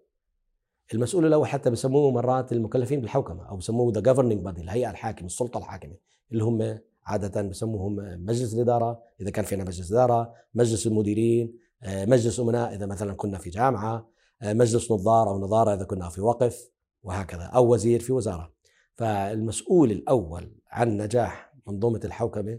[0.94, 5.58] المسؤول الأول حتى بسموه مرات المكلفين بالحوكمة أو بسموه the governing body الهيئة الحاكمة السلطة
[5.58, 5.94] الحاكمة
[6.32, 9.02] اللي هم عادة بسموهم مجلس الإدارة.
[9.20, 12.74] إذا كان فينا مجلس إدارة، مجلس المديرين، آه، مجلس أمناء.
[12.74, 14.08] إذا مثلا كنا في جامعة، آه،
[14.42, 16.70] مجلس نظار أو نظارة إذا كنا في وقف
[17.02, 18.52] وهكذا أو وزير في وزارة.
[18.94, 22.58] فالمسؤول الأول عن نجاح منظومة الحوكمة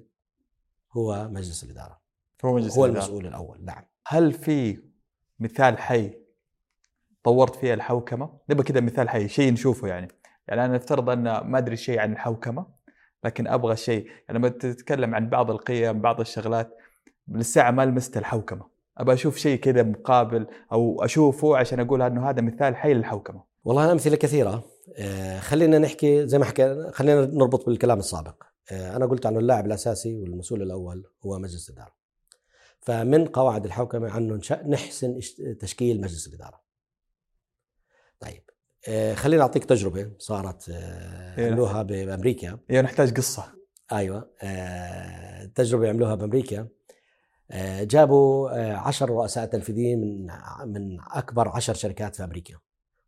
[0.91, 1.99] هو مجلس الإدارة.
[2.45, 3.03] هو مجلس هو الإدارة.
[3.03, 3.83] المسؤول الأول نعم.
[4.07, 4.89] هل في
[5.39, 6.13] مثال حي
[7.23, 10.07] طورت فيها الحوكمة نبغى كذا مثال حي شيء نشوفه يعني
[10.47, 12.65] يعني أنا نفترض أن ما أدري شيء عن الحوكمة
[13.23, 16.77] لكن أبغى شيء يعني لما تتكلم عن بعض القيم بعض الشغلات
[17.27, 22.41] للساعه ما لمست الحوكمة أبغى أشوف شيء كذا مقابل أو أشوفه عشان أقول إنه هذا
[22.41, 23.43] مثال حي للحوكمة.
[23.63, 24.63] والله الامثله كثيرة.
[24.97, 28.43] آه خلينا نحكي زي ما حكينا خلينا نربط بالكلام السابق.
[28.71, 31.91] آه أنا قلت انه اللاعب الأساسي والمسؤول الأول هو مجلس الإدارة.
[32.79, 35.19] فمن قواعد الحوكمة أنه نحسن
[35.59, 36.61] تشكيل مجلس الإدارة.
[38.19, 38.43] طيب
[38.87, 41.47] آه خليني أعطيك تجربة صارت إيه.
[41.47, 42.59] عملوها بأمريكا.
[42.69, 43.59] يعني نحتاج قصة.
[43.91, 44.29] أيوه
[45.55, 46.67] تجربة عملوها بأمريكا.
[47.83, 50.27] جابوا آه عشر رؤساء تنفيذيين من
[50.73, 52.53] من أكبر عشر شركات في أمريكا.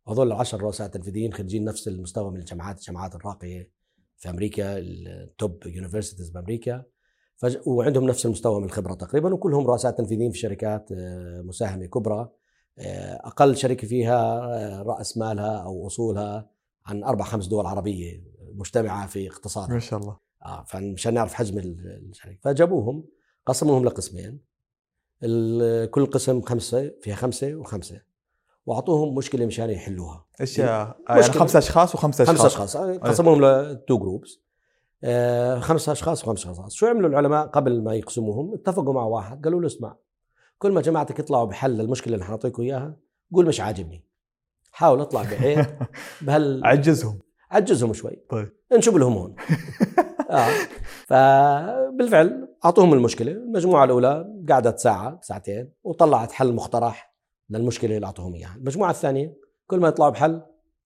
[0.06, 3.70] وهذول العشر رؤساء تنفيذيين خريجين نفس المستوى من الجامعات الجامعات الراقية
[4.16, 6.84] في أمريكا ال top universities بامريكا
[7.66, 12.28] وعندهم نفس المستوى من الخبرة تقريبا وكلهم رؤساء تنفيذيين في شركات آه، مساهمة كبرى.
[12.78, 16.50] آه، أقل شركة فيها آه، رأس مالها أو أصولها
[16.86, 18.24] عن أربع خمس دول عربية
[18.54, 19.74] مجتمعة في اقتصادها.
[19.74, 20.16] ما شاء الله.
[20.46, 22.38] آه فمشان نعرف حجم ال- الشركة.
[22.42, 23.04] فجابوهم.
[23.46, 24.40] قسموهم لقسمين.
[25.90, 28.00] كل قسم خمسة فيها خمسة وخمسة.
[28.66, 30.26] وأعطوهم مشكلة مشان يحلوها.
[30.40, 30.66] إيش إيه.
[30.66, 31.22] آه، يعني.
[31.22, 32.36] خمسة أشخاص وخمسة أشخاص.
[32.36, 32.76] خمسة أشخاص.
[32.76, 34.40] آه، قسموهم لتو جروبس
[35.04, 36.72] آه، خمسة أشخاص وخمسة أشخاص.
[36.74, 39.96] شو عملوا العلماء قبل ما يقسموهم؟ اتفقوا مع واحد قالوا له اسمع
[40.58, 42.96] كل ما جماعتك يطلعوا بحل المشكلة اللي حنعطيكم اياها
[43.32, 44.04] قول مش عاجبني.
[44.72, 45.66] حاول اطلع بعيب
[46.22, 47.18] بهال عجزهم.
[47.50, 48.22] عجزهم شوي.
[48.30, 48.52] طيب.
[48.72, 49.34] انشب لهم هون.
[50.30, 50.48] آه
[51.06, 53.32] فبالفعل أعطوهم المشكلة.
[53.32, 57.14] المجموعة الأولى قعدت ساعة ساعتين وطلعت حل مقترح
[57.50, 58.56] للمشكلة اللي أعطوهم إياها.
[58.56, 59.34] المجموعة الثانية
[59.66, 60.42] كل ما يطلعوا بحل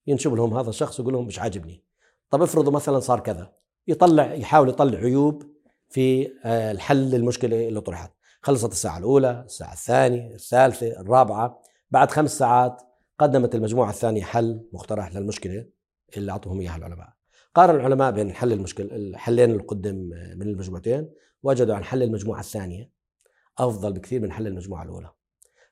[0.07, 1.83] ينشب لهم هذا الشخص ويقول لهم مش عاجبني.
[2.31, 3.53] طب افرضوا مثلا صار كذا.
[3.89, 5.43] يطلع يحاول يطلع عيوب
[5.89, 8.13] في آه، الحل المشكلة اللي طرحت.
[8.43, 11.63] خلصت الساعة الأولى الساعة الثانية الثالثة الرابعة.
[11.91, 12.83] بعد خمس ساعات
[13.19, 15.67] قدمت المجموعة الثانية حل مقترح للمشكلة
[16.17, 17.09] اللي أعطوهم إياها العلماء.
[17.55, 19.97] قارن العلماء بين حل المشكلة الحلين اللي قدم
[20.37, 21.09] من المجموعتين.
[21.47, 22.91] وجدوا عن حل المجموعة الثانية
[23.59, 25.11] أفضل بكثير من حل المجموعة الأولى.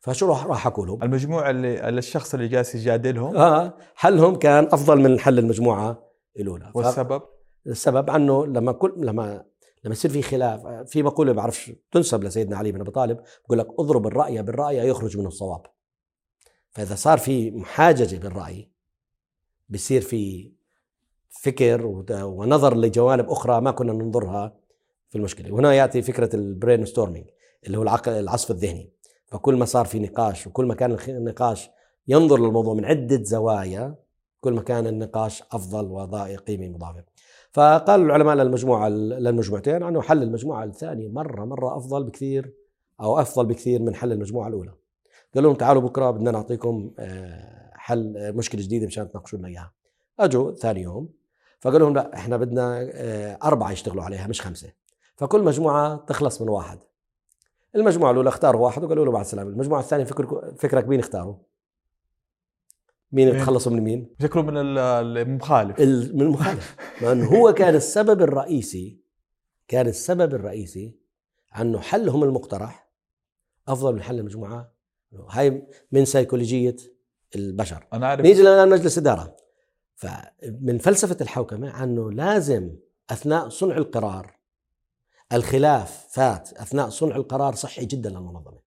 [0.00, 5.00] فشو راح راح أقول لهم؟ المجموعة اللي الشخص اللي جالس يجادلهم؟ آه حلهم كان أفضل
[5.00, 6.70] من حل المجموعة الأولى.
[6.74, 7.22] والسبب؟
[7.66, 9.44] السبب أنه لما كل لما
[9.84, 13.66] لما يصير في خلاف في مقوله بعرفش تنسب لسيدنا علي بن أبي طالب بقول لك
[13.78, 15.66] اضرب الرأي بالرأي يخرج منه الصواب.
[16.70, 18.70] فإذا صار في محاججة بالرأي
[19.68, 20.52] بصير في
[21.42, 24.63] فكر ونظر لجوانب أخرى ما كنا ننظرها.
[25.14, 25.52] في المشكلة.
[25.52, 27.26] وهنا يأتي فكرة ال brainstorming
[27.66, 28.90] اللي هو العقل العصف الذهني.
[29.26, 31.70] فكل ما صار في نقاش وكل ما كان النقاش
[32.08, 33.94] ينظر للموضوع من عدة زوايا
[34.40, 37.04] كل ما كان النقاش أفضل وضاع قيمه مضافه
[37.52, 42.54] فقال العلماء للمجموعة للمجموعتين أنه حل المجموعة الثانية مرة مرة أفضل بكثير
[43.00, 44.72] أو أفضل بكثير من حل المجموعة الأولى.
[45.34, 49.72] قالوا لهم تعالوا بكرة بدنا نعطيكم آه، حل آه، مشكلة جديدة مشان تناقشوا لنا إياها.
[50.20, 51.08] أجوا ثاني يوم
[51.60, 54.83] فقالوا لهم لا إحنا بدنا آه، أربعة يشتغلوا عليها مش خمسة.
[55.16, 56.78] فكل مجموعة تخلص من واحد.
[57.76, 59.50] المجموعة الأولى اختاروا واحد وقالوا له بعد السلامة.
[59.50, 61.36] المجموعة الثانية فكرك فكرك مين اختاروا؟
[63.12, 64.78] مين مين؟ تخلصوا من مين؟ شكله من ال-
[65.18, 65.80] المخالف.
[65.80, 66.76] ال- من المخالف.
[67.02, 69.00] لأنه هو كان السبب الرئيسي
[69.68, 70.96] كان السبب الرئيسي
[71.60, 72.90] أنه حلهم المقترح
[73.68, 74.72] أفضل من حل المجموعة.
[75.30, 76.76] هاي من سيكولوجيه
[77.36, 77.86] البشر.
[77.92, 78.20] أنا أعرف.
[78.20, 79.36] نيجي لنا مجلس إدارة.
[79.94, 82.76] فمن فلسفة الحوكمة أنه لازم
[83.10, 84.36] أثناء صنع القرار
[85.34, 88.64] الخلاف فات أثناء صنع القرار صحي جدا للمنظمة.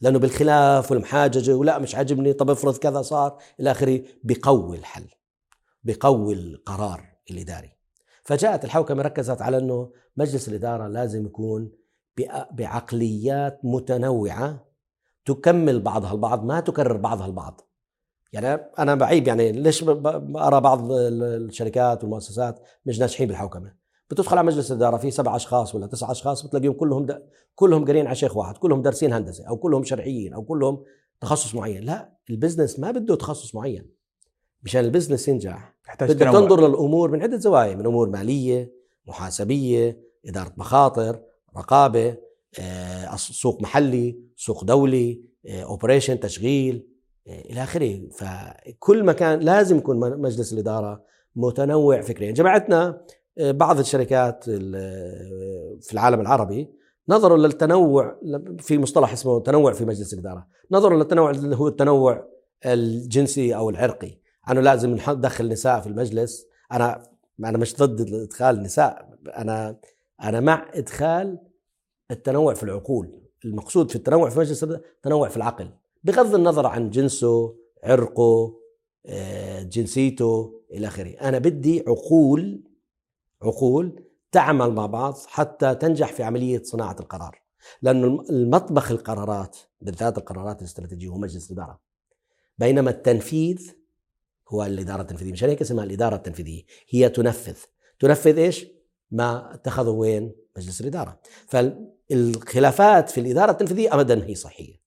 [0.00, 5.06] لأنه بالخلاف والمحاججه ولا مش عاجبني طب افرض كذا صار إلى آخره بقوي الحل
[5.84, 7.72] بقوي القرار الإداري.
[8.24, 11.72] فجاءت الحوكمة ركزت على إنه مجلس الإدارة لازم يكون
[12.52, 14.66] بعقليات متنوعة
[15.24, 17.60] تكمل بعضها البعض ما تكرر بعضها البعض.
[18.32, 19.82] يعني أنا بعيب يعني ليش
[20.36, 23.79] أرى بعض ال- الشركات والمؤسسات مش ناجحين بالحوكمة؟
[24.10, 27.22] بتدخل على مجلس الإدارة في سبع أشخاص ولا تسع أشخاص بتلاقيهم كلهم د...
[27.54, 30.82] كلهم قارين على شيخ واحد كلهم دارسين هندسة أو كلهم شرعيين أو كلهم
[31.20, 31.84] تخصص معين.
[31.84, 33.90] لا ال business ما بده تخصص معين.
[34.62, 38.72] مشان ال business ينجح بدك تنظر للأمور من عدة زوايا من أمور مالية
[39.06, 41.22] محاسبية إدارة مخاطر
[41.56, 42.16] رقابة
[42.60, 46.86] آه، سوق محلي سوق دولي operation تشغيل
[47.26, 48.08] آه، إلى آخره.
[48.10, 51.04] فكل ما كان لازم يكون مجلس الإدارة
[51.36, 52.32] متنوع فكريا.
[52.32, 53.04] جماعتنا آه،
[53.40, 56.70] بعض الشركات ال- في العالم العربي
[57.08, 58.20] نظروا للتنوع
[58.58, 60.46] في مصطلح اسمه تنوع في مجلس الإدارة.
[60.70, 62.28] نظروا للتنوع اللي هو التنوع
[62.66, 64.18] الجنسي أو العرقي.
[64.50, 66.46] انه لازم ندخل نساء في المجلس.
[66.72, 67.02] أنا
[67.44, 69.76] أنا مش ضد إدخال النساء أنا
[70.22, 71.38] أنا مع إدخال
[72.10, 73.20] التنوع في العقول.
[73.44, 74.66] المقصود في التنوع في مجلس
[75.02, 75.70] تنوع في العقل.
[76.04, 78.56] بغض النظر عن جنسه عرقه
[79.06, 81.10] آه، جنسيته إلى آخره.
[81.10, 82.62] أنا بدي عقول
[83.42, 87.42] عقول تعمل مع بعض حتى تنجح في عملية صناعة القرار.
[87.82, 91.80] لأنه المطبخ القرارات بالذات القرارات الاستراتيجية هو مجلس الإدارة
[92.58, 93.72] بينما التنفيذ
[94.48, 97.56] هو الإدارة التنفيذية مشان هيك اسمها الإدارة التنفيذية هي تنفذ.
[98.00, 98.66] تنفذ إيش؟
[99.10, 101.20] ما اتخذه وين؟ مجلس الإدارة.
[101.46, 104.80] فالخلافات في الإدارة التنفيذية ابدا هي صحية.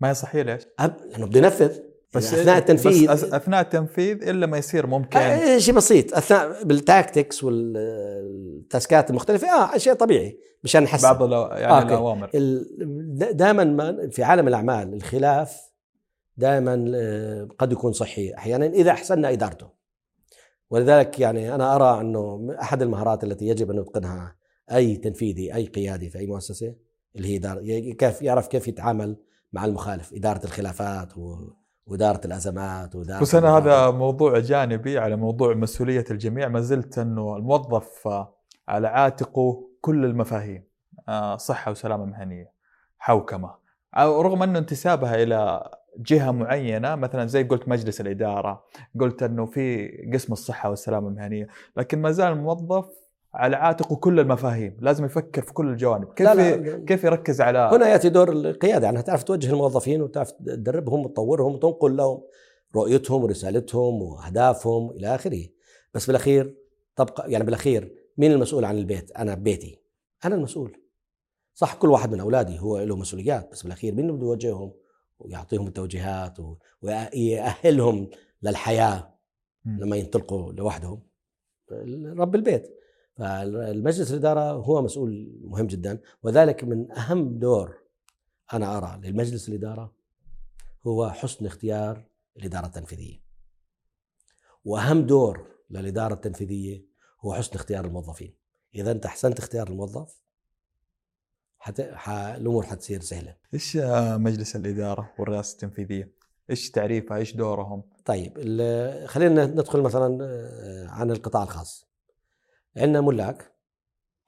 [0.00, 0.96] ما هي صحيح ليش؟ أب...
[1.10, 1.78] لأنه بده ينفذ.
[2.16, 5.18] بس يعني أثناء التنفيذ بس أثناء التنفيذ إلا ما يصير ممكن.
[5.18, 6.14] آه، شيء بسيط.
[6.14, 9.48] أثناء بالتاكتكس والتاسكات المختلفة.
[9.48, 11.08] آه شيء طبيعي مشان نحسن.
[11.08, 11.82] بعض الأو- يعني آه،.
[11.82, 12.30] الأوامر.
[13.32, 15.60] دائما ما في عالم الأعمال الخلاف
[16.36, 16.74] دائما
[17.58, 18.34] قد يكون صحي.
[18.34, 19.76] أحيانا إذا أحسننا إدارته.
[20.70, 24.36] ولذلك يعني أنا أرى أنه أحد المهارات التي يجب أن يتقنها
[24.72, 26.74] أي تنفيذي أي قيادي في أي مؤسسة
[27.16, 27.28] اللي
[27.62, 29.16] هي كيف يعرف كيف يتعامل
[29.52, 31.36] مع المخالف إدارة الخلافات و...
[31.86, 36.48] وإدارة الأزمات وإدارة بس أنا هذا موضوع جانبي على موضوع مسؤولية الجميع.
[36.48, 38.08] ما زلت أنه الموظف
[38.68, 40.64] على عاتقه كل المفاهيم.
[41.08, 42.52] آه، صحة وسلامة مهنية.
[42.98, 43.54] حوكمة.
[43.98, 48.64] رغم أنه انتسابها إلى جهة معينة مثلا زي قلت مجلس الإدارة
[49.00, 52.86] قلت أنه في قسم الصحة والسلامة المهنية لكن ما زال الموظف
[53.36, 56.14] على عاتقه كل المفاهيم لازم يفكر في كل الجوانب.
[56.14, 56.84] كيف لا لا.
[56.84, 61.96] كيف يركز على هنا يأتي دور القيادة يعني تعرف توجه الموظفين وتعرف تدربهم وتطورهم وتنقل
[61.96, 62.22] لهم
[62.76, 65.42] رؤيتهم ورسالتهم وأهدافهم إلى آخره.
[65.94, 66.56] بس بالأخير
[66.96, 69.80] تبقى يعني بالأخير مين المسؤول عن البيت؟ أنا بيتي
[70.24, 70.82] أنا المسؤول.
[71.54, 74.72] صح كل واحد من أولادي هو له مسؤوليات بس بالأخير مين اللي بده يوجههم
[75.18, 76.38] ويعطيهم التوجيهات
[76.82, 78.10] ويأهلهم
[78.42, 79.14] للحياة
[79.64, 81.02] لما ينطلقوا لوحدهم؟
[82.18, 82.76] رب البيت.
[83.16, 87.78] فالمجلس الإدارة هو مسؤول مهم جدا وذلك من أهم دور
[88.52, 89.92] أنا أرى للمجلس الإدارة
[90.86, 92.04] هو حسن اختيار
[92.36, 93.22] الإدارة التنفيذية
[94.64, 96.86] وأهم دور للإدارة التنفيذية
[97.20, 98.34] هو حسن اختيار الموظفين
[98.74, 100.22] إذا أنت أحسنت اختيار الموظف
[101.58, 101.80] حت...
[101.80, 102.10] ح...
[102.10, 103.76] الأمور حتصير سهلة إيش
[104.16, 106.12] مجلس الإدارة والرئاسة التنفيذية؟
[106.50, 108.32] إيش تعريفها؟ إيش دورهم؟ طيب
[109.06, 111.86] خلينا ندخل مثلا آه، عن القطاع الخاص
[112.76, 113.52] عندنا ملاك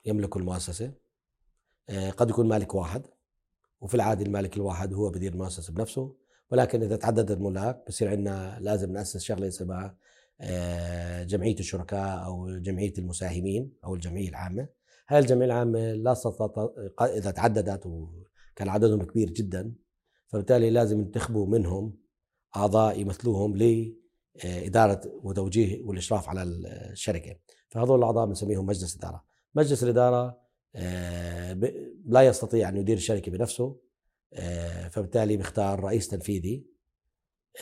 [0.07, 0.93] يملكوا المؤسسة
[1.89, 3.03] آه، قد يكون مالك واحد
[3.81, 6.17] وفي العادة المالك الواحد هو بدير المؤسسة بنفسه.
[6.51, 9.97] ولكن إذا تعددت الملاك بصير عندنا لازم نأسس شغلة اسمها
[10.41, 14.69] آه، جمعية الشركاء أو جمعية المساهمين أو الجمعية العامة.
[15.09, 16.15] هاي الجمعية العامة لا
[17.01, 19.75] إذا تعددت وكان عددهم كبير جدا
[20.29, 21.99] فبالتالي لازم ينتخبوا منهم
[22.57, 27.37] أعضاء يمثلوهم لإدارة وتوجيه والإشراف على الشركة.
[27.69, 29.25] فهذول الأعضاء بنسميهم مجلس إدارة.
[29.55, 31.59] مجلس الإدارة آه،
[32.07, 33.77] لا يستطيع أن يدير الشركة بنفسه
[34.33, 36.67] آه، فبالتالي بيختار رئيس تنفيذي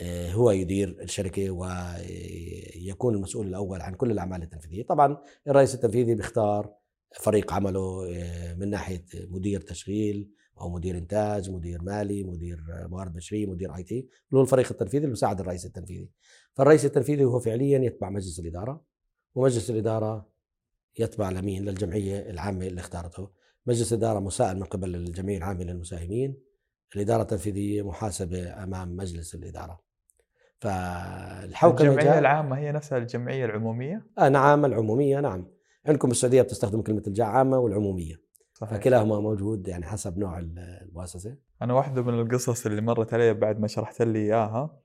[0.01, 4.83] آه، هو يدير الشركة ويكون المسؤول الأول عن كل الأعمال التنفيذية.
[4.83, 5.17] طبعا
[5.47, 6.73] الرئيس التنفيذي بيختار
[7.15, 8.03] فريق عمله
[8.57, 10.29] من ناحية مدير تشغيل
[10.61, 14.97] أو مدير إنتاج مدير مالي مدير موارد بشريه مدير آي تي اللي هو الفريق التنفيذي
[14.97, 16.09] اللي بيساعد الرئيس التنفيذي.
[16.53, 18.81] فالرئيس التنفيذي هو فعليا يتبع مجلس الإدارة.
[19.35, 20.25] ومجلس الإدارة
[20.99, 23.29] يتبع لمين للجمعية العامة اللي اختارته.
[23.65, 26.37] مجلس الإدارة مساءل من قبل الجمعية العامة للمساهمين.
[26.95, 29.81] الإدارة التنفيذية محاسبة أمام مجلس الإدارة.
[30.59, 35.47] فالحوكمة الجمعية العامة هي نفسها الجمعية العمومية؟ آه نعم العمومية نعم.
[35.85, 38.15] عندكم بالسعودية بتستخدم كلمة العامة والعمومية.
[38.53, 38.73] صحيح.
[38.73, 41.35] فكلاهما موجود يعني حسب نوع المؤسسة.
[41.61, 44.79] أنا واحدة من القصص اللي مرت علي بعد ما شرحت لي إياها.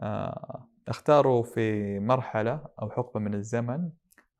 [0.00, 3.90] آه اختاروا في مرحلة أو حقبة من الزمن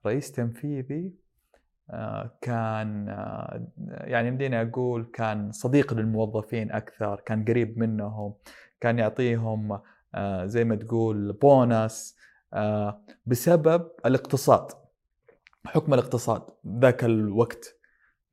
[0.06, 1.14] رئيس تنفيذي
[1.90, 8.34] آه، كان آه، يعني يمديني أقول كان صديق للموظفين أكثر كان قريب منهم
[8.80, 9.80] كان يعطيهم
[10.14, 12.16] آه، زي ما تقول بونس
[13.26, 14.70] بسبب الاقتصاد
[15.66, 17.76] حكم الاقتصاد ذاك الوقت.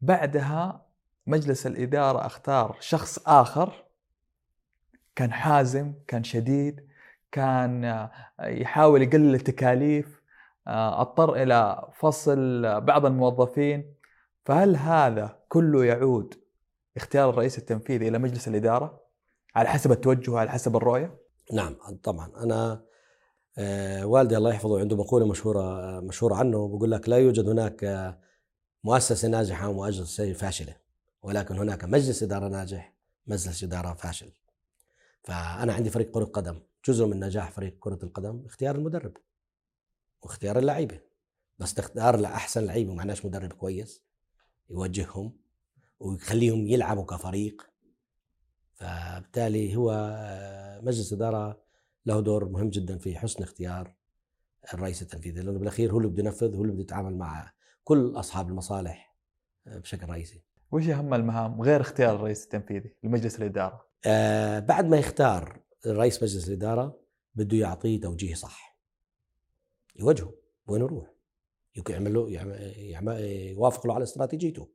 [0.01, 0.85] بعدها
[1.27, 3.85] مجلس الإدارة اختار شخص آخر
[5.15, 6.86] كان حازم كان شديد
[7.31, 10.21] كان آه، يحاول يقلل التكاليف
[10.67, 13.93] آه، اضطر إلى فصل بعض الموظفين.
[14.45, 16.33] فهل هذا كله يعود
[16.97, 19.01] اختيار الرئيس التنفيذي إلى مجلس الإدارة
[19.55, 21.17] على حسب التوجه على حسب الرؤية؟
[21.53, 22.31] نعم طبعا.
[22.43, 22.81] أنا
[23.57, 28.15] آه، والدي الله يحفظه عنده مقوله مشهورة مشهورة عنه بقول لك لا يوجد هناك
[28.83, 30.75] مؤسسة ناجحة ومؤسسه فاشلة
[31.21, 32.93] ولكن هناك مجلس إدارة ناجح
[33.27, 34.31] مجلس إدارة فاشل.
[35.23, 36.59] فأنا عندي فريق كرة قدم.
[36.85, 39.17] جزء من نجاح فريق كرة القدم اختيار المدرب
[40.21, 40.99] واختيار اللعيبة.
[41.59, 44.03] بس تختار لأحسن لعيبة معناش مدرب كويس
[44.69, 45.37] يوجههم
[45.99, 47.69] ويخليهم يلعبوا كفريق.
[48.73, 49.91] فبالتالي هو
[50.83, 51.61] مجلس إدارة
[52.05, 53.93] له دور مهم جدا في حسن اختيار
[54.73, 57.51] الرئيس التنفيذي لأنه بالأخير هو اللي بده ينفذ هو اللي بده يتعامل مع
[57.83, 59.15] كل أصحاب المصالح
[59.65, 60.43] بشكل رئيسي.
[60.71, 66.47] وش أهم المهام غير اختيار الرئيس التنفيذي لمجلس الإدارة؟ آه بعد ما يختار رئيس مجلس
[66.47, 66.99] الإدارة
[67.35, 68.77] بده يعطيه توجيه صح.
[69.95, 70.33] يوجهه.
[70.67, 71.13] وين يروح؟
[71.89, 72.29] يعمل له
[72.77, 74.69] يعمل يوافق له على استراتيجيته.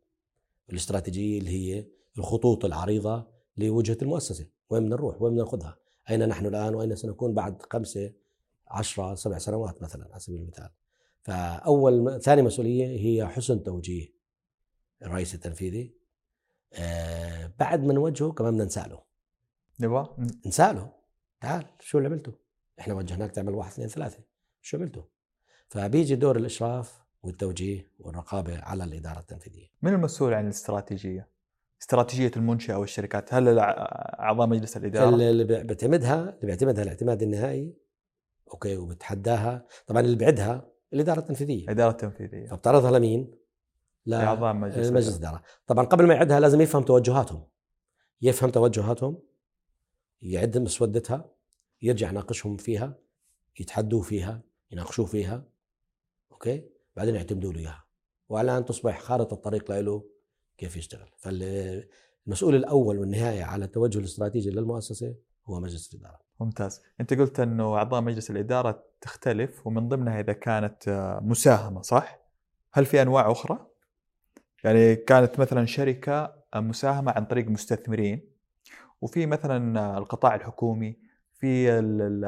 [0.70, 1.86] الاستراتيجية اللي هي
[2.18, 4.46] الخطوط العريضة لوجهة المؤسسة.
[4.70, 5.78] وين بدنا نروح؟ وين بدنا ناخذها
[6.10, 8.12] أين نحن الآن؟ وأين سنكون بعد خمسة
[8.66, 10.70] عشرة سبع سنوات مثلا على سبيل المثال.
[11.22, 14.12] فأول ثاني مسؤولية هي حسن توجيه
[15.02, 15.94] الرئيس التنفيذي.
[16.72, 19.11] آه بعد ما نوجهه كمان بدنا نسأله.
[19.80, 20.92] نبغى نساله
[21.40, 22.32] تعال شو اللي عملته؟
[22.80, 24.18] إحنا وجهناك تعمل واحد اثنين ثلاثة.
[24.60, 25.04] شو عملته؟
[25.68, 29.66] فبيجي دور الإشراف والتوجيه والرقابة على الإدارة التنفيذية.
[29.82, 31.28] من المسؤول عن الاستراتيجية؟
[31.82, 37.74] استراتيجية المنشأة أو الشركات هل أعضاء مجلس الإدارة؟ اللي بيعتمدها اللي بيعتمدها الاعتماد النهائي؟
[38.52, 39.66] أوكي وبتحداها.
[39.86, 41.64] طبعا اللي بعدها الإدارة التنفيذية.
[41.64, 42.46] الإدارة التنفيذية.
[42.46, 43.34] فبتعرضها لمين؟
[44.06, 45.42] لأعضاء مجلس مجلس الإدارة.
[45.66, 47.44] طبعا قبل ما يعدها لازم يفهم توجهاتهم.
[48.22, 49.18] يفهم توجهاتهم
[50.22, 51.30] يعد مسودتها
[51.82, 52.94] يرجع يناقشهم فيها
[53.60, 55.44] يتحدوا فيها يناقشوه فيها
[56.32, 56.64] أوكي؟
[56.96, 57.84] بعدين يعتمدوا له إياها.
[58.28, 60.04] وعلى أن تصبح خارطة الطريق له
[60.58, 61.08] كيف يشتغل.
[61.18, 65.14] فالمسؤول الأول والنهاية على التوجه الاستراتيجي للمؤسسة
[65.46, 66.20] هو مجلس الإدارة.
[66.40, 66.82] ممتاز.
[67.00, 70.88] أنت قلت انه أعضاء مجلس الإدارة تختلف ومن ضمنها إذا كانت
[71.22, 72.18] مساهمة صح؟
[72.72, 73.66] هل في أنواع أخرى؟
[74.64, 78.31] يعني كانت مثلا شركة مساهمة عن طريق مستثمرين
[79.02, 80.96] وفي مثلا القطاع الحكومي
[81.40, 82.24] في ال ال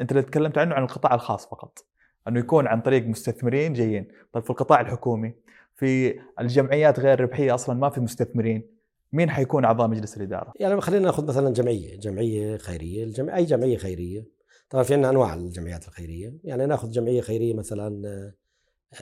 [0.00, 1.84] أنت اللي تكلمت عنه عن القطاع الخاص فقط
[2.28, 4.08] إنه يكون عن طريق مستثمرين جايين.
[4.32, 5.34] طيب في القطاع الحكومي
[5.74, 8.76] في الجمعيات غير ربحية أصلا ما في مستثمرين
[9.12, 13.36] مين حيكون أعضاء مجلس الإدارة؟ يعني خلينا نأخذ مثلا جمعية، جمعية خيرية، الجمع...
[13.36, 14.26] أي جمعية خيرية؟
[14.70, 18.02] طبعا في عندنا أنواع الجمعيات الخيرية، يعني نأخذ جمعية خيرية مثلا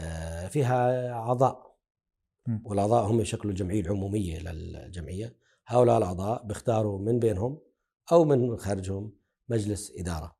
[0.00, 1.74] آه، فيها أعضاء.
[2.64, 5.33] والأعضاء هم يشكلوا الجمعية العمومية للجمعية،
[5.66, 7.59] هؤلاء الأعضاء بيختاروا من بينهم
[8.12, 9.12] أو من خارجهم
[9.48, 10.37] مجلس إدارة.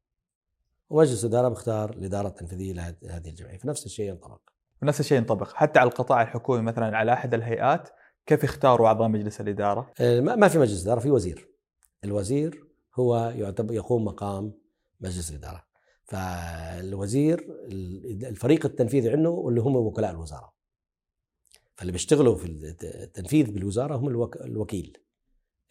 [0.91, 4.41] ومجلس الاداره بيختار الإدارة التنفيذية لهذه الجمعية، فنفس الشيء ينطبق.
[4.83, 7.89] نفس الشيء ينطبق حتى على القطاع الحكومي مثلا على أحد الهيئات
[8.27, 11.49] كيف يختاروا أعضاء مجلس الإدارة؟ آه، ما في مجلس إدارة في وزير.
[12.05, 14.53] الوزير هو يعتبر يقوم مقام
[15.01, 15.65] مجلس الإدارة.
[16.05, 17.47] فالوزير
[18.29, 20.55] الفريق التنفيذي عنده اللي هم وكلاء الوزارة.
[21.77, 22.47] فاللي بيشتغلوا في
[22.83, 24.09] التنفيذ بالوزارة هم
[24.41, 24.99] الوكيل.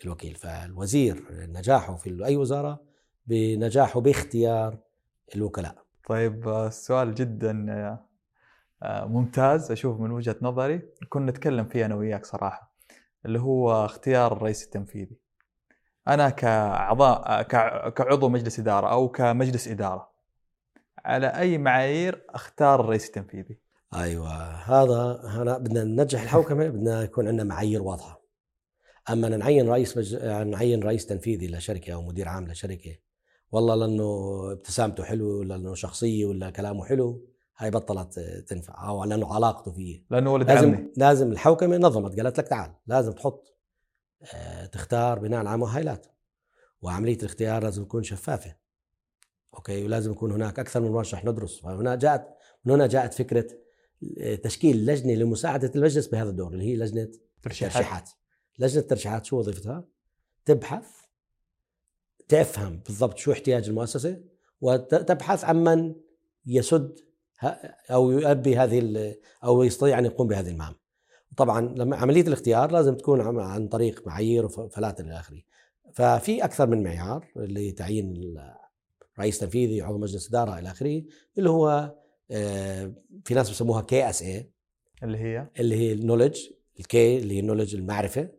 [0.06, 0.36] الوكيل.
[0.36, 2.80] فالوزير نجاحه في أي وزارة
[3.28, 4.78] بنجاحه باختيار
[5.36, 5.76] الوكلاء.
[6.08, 7.68] طيب السؤال جدا
[8.84, 12.74] آه، ممتاز أشوف من وجهة نظري كنا نتكلم فيه أنا وياك صراحة
[13.26, 15.18] اللي هو اختيار الرئيس التنفيذي.
[16.08, 17.42] أنا كأعضاء
[17.90, 20.10] كعضو مجلس إدارة أو كمجلس إدارة
[21.06, 23.58] على أي معايير أختار الرئيس التنفيذي؟
[23.96, 28.23] أيوه هذا هنا بدنا ننجح الحوكمة بدنا يكون عندنا معايير واضحة.
[29.10, 30.16] أما نعين رئيس مج...
[30.26, 32.96] نعين رئيس تنفيذي لشركة أو مدير عام لشركة
[33.52, 39.72] والله لأنه ابتسامته حلو لأنه شخصية ولا كلامه حلو هاي بطلت تنفع أو لأنه علاقته
[39.72, 40.06] فيه.
[40.12, 40.92] لأنه ولد لازم عمي.
[40.98, 43.54] لازم الحوكمة نظمت قالت لك تعال لازم تحط
[44.34, 46.08] آه، تختار بناء على مؤهلات
[46.82, 48.56] وعملية الاختيار لازم تكون شفافة.
[49.54, 51.60] أوكي؟ ولازم يكون هناك أكثر من مرشح ندرس.
[51.60, 52.28] فهنا جاءت
[52.66, 53.48] من هنا جاءت فكرة
[54.20, 57.12] آه، تشكيل لجنة لمساعدة المجلس بهذا الدور اللي هي لجنة
[57.42, 58.10] ترشيحات.
[58.60, 59.84] لجنة الترشيحات شو وظيفتها؟
[60.46, 60.88] تبحث
[62.28, 64.22] تفهم بالضبط شو احتياج المؤسسة
[64.62, 65.96] وتبحث عن من
[66.46, 67.00] يسد
[67.92, 70.76] أو يؤدي هذه أو يستطيع أن يقوم بهذه المهام.
[71.38, 75.42] طبعا لما عملية الاختيار لازم تكون عن طريق معايير وفلات إلى آخره.
[75.94, 78.36] ففي أكثر من معيار لتعيين
[79.20, 81.04] رئيس تنفيذي عضو مجلس إدارة إلى آخره
[81.38, 81.96] اللي هو
[82.32, 82.94] آه،
[83.26, 84.52] في ناس بسموها KSA
[85.04, 88.30] اللي هي اللي هي ال knowledge ال K اللي هي ال knowledge المعرفة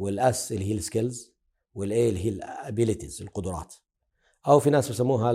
[0.00, 1.32] وال S اللي هي ال skills
[1.74, 3.74] وال A اللي هي ال abilities القدرات.
[4.46, 5.30] أو في ناس بسموها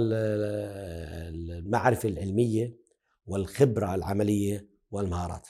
[1.59, 2.77] المعرفة العلمية
[3.25, 5.47] والخبرة العملية والمهارات.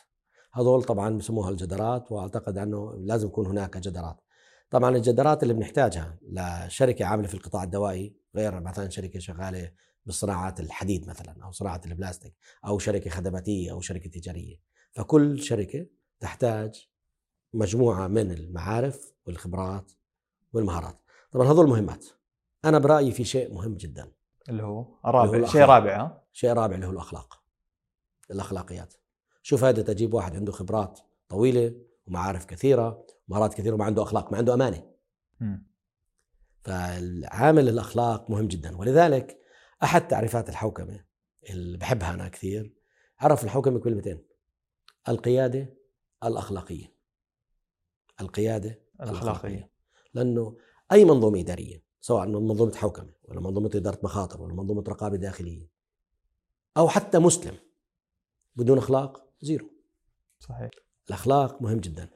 [0.53, 4.21] هذول طبعا بسموها الجدارات وأعتقد أنه لازم يكون هناك جدارات
[4.69, 9.71] طبعا الجدارات اللي بنحتاجها لشركة عاملة في القطاع الدوائي غير مثلا شركة شغالة
[10.05, 12.33] بصناعات الحديد مثلا أو صناعة البلاستيك
[12.65, 14.55] أو شركة خدماتية أو شركة تجارية.
[14.91, 15.85] فكل شركة
[16.19, 16.87] تحتاج
[17.55, 19.91] مجموعة من المعارف والخبرات
[20.53, 20.99] والمهارات.
[21.31, 22.05] طبعا هذول مهمات.
[22.65, 24.11] أنا برأيي في شيء مهم جدا.
[24.49, 27.43] اللي هو الرابع شيء رابع شيء رابع اللي هو الأخلاق.
[28.31, 28.93] الأخلاقيات.
[29.43, 31.75] شو فائده أجيب واحد عنده خبرات طويلة
[32.07, 34.83] ومعارف كثيرة ومهارات كثيرة وما عنده أخلاق ما عنده أمانة.
[35.39, 35.57] م.
[36.61, 38.77] فالعامل الأخلاق مهم جدا.
[38.77, 39.39] ولذلك
[39.83, 41.05] أحد تعريفات الحوكمة
[41.49, 42.73] اللي بحبها أنا كثير
[43.19, 44.25] عرف الحوكمة كلمتين.
[45.09, 45.73] القيادة
[46.23, 46.94] الأخلاقية.
[48.21, 49.71] القيادة الأخلاقية, الأخلاقية.
[50.13, 50.57] لأنه
[50.91, 55.69] أي منظومة إدارية سواء منظومة حوكمة ولا منظومة إدارة مخاطر ولا منظومة رقابة داخلية
[56.77, 57.53] أو حتى مسلم
[58.55, 59.69] بدون أخلاق زيرو.
[60.39, 60.69] صحيح.
[61.07, 62.09] الأخلاق مهم جدا.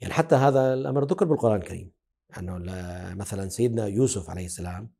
[0.00, 1.92] يعني حتى هذا الأمر ذكر بالقرآن الكريم
[2.38, 2.58] أنه
[3.14, 4.92] مثلا سيدنا يوسف عليه السلام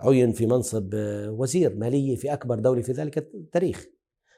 [0.00, 0.90] عين في منصب
[1.28, 3.86] وزير مالية في أكبر دولة في ذلك التاريخ.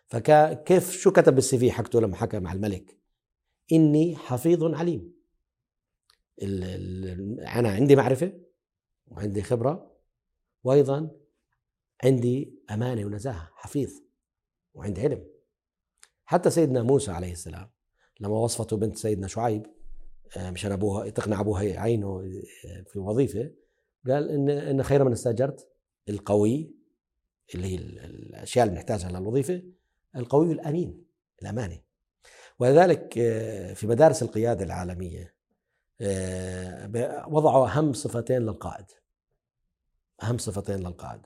[0.08, 2.98] فكيف شو كتب بالسي في حقته لما حكى مع الملك؟
[3.72, 5.19] إني حفيظ عليم.
[6.42, 8.32] أنا عندي معرفة
[9.06, 9.96] وعندي خبرة
[10.64, 11.10] وأيضا
[12.04, 13.90] عندي أمانة ونزاهة حفيظ
[14.74, 15.26] وعندي علم.
[16.24, 17.70] حتى سيدنا موسى عليه السلام
[18.20, 19.66] لما وصفته بنت سيدنا شعيب
[20.36, 22.22] آه، مشان أبوها تقنع أبوها يعينه
[22.86, 23.50] في وظيفة
[24.06, 25.68] قال إن إن خير من استأجرت
[26.08, 26.74] القوي
[27.54, 29.62] اللي هي الأشياء اللي بنحتاجها للوظيفة
[30.16, 31.04] القوي الأمين
[31.42, 31.80] الأمانة.
[32.58, 35.32] ولذلك آه، في مدارس القيادة العالمية آه،
[37.28, 38.84] وضعوا أهم صفتين للقائد.
[40.22, 41.20] أهم صفتين للقائد.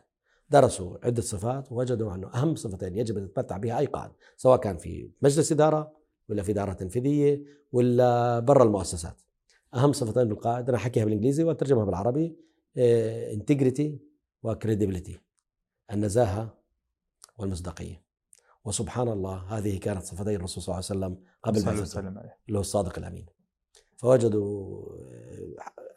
[0.51, 4.77] درسوا عدة صفات ووجدوا أنه أهم صفتين يجب أن يتمتع بها أي قائد سواء كان
[4.77, 5.93] في مجلس إدارة
[6.29, 9.23] ولا في إدارة تنفيذية ولا برا المؤسسات.
[9.75, 12.37] أهم صفتين للقائد أنا أحكيها بالإنجليزي وأترجمها بالعربي
[12.77, 13.99] انتجريتي
[14.43, 15.21] وكريديبيليتي
[15.93, 16.55] النزاهة
[17.39, 18.05] والمصداقية.
[18.65, 21.71] وسبحان الله هذه كانت صفتي الرسول صلى الله عليه وسلم قبل ما
[22.49, 23.27] اللي هو الصادق الأمين.
[24.05, 24.85] فوجدوا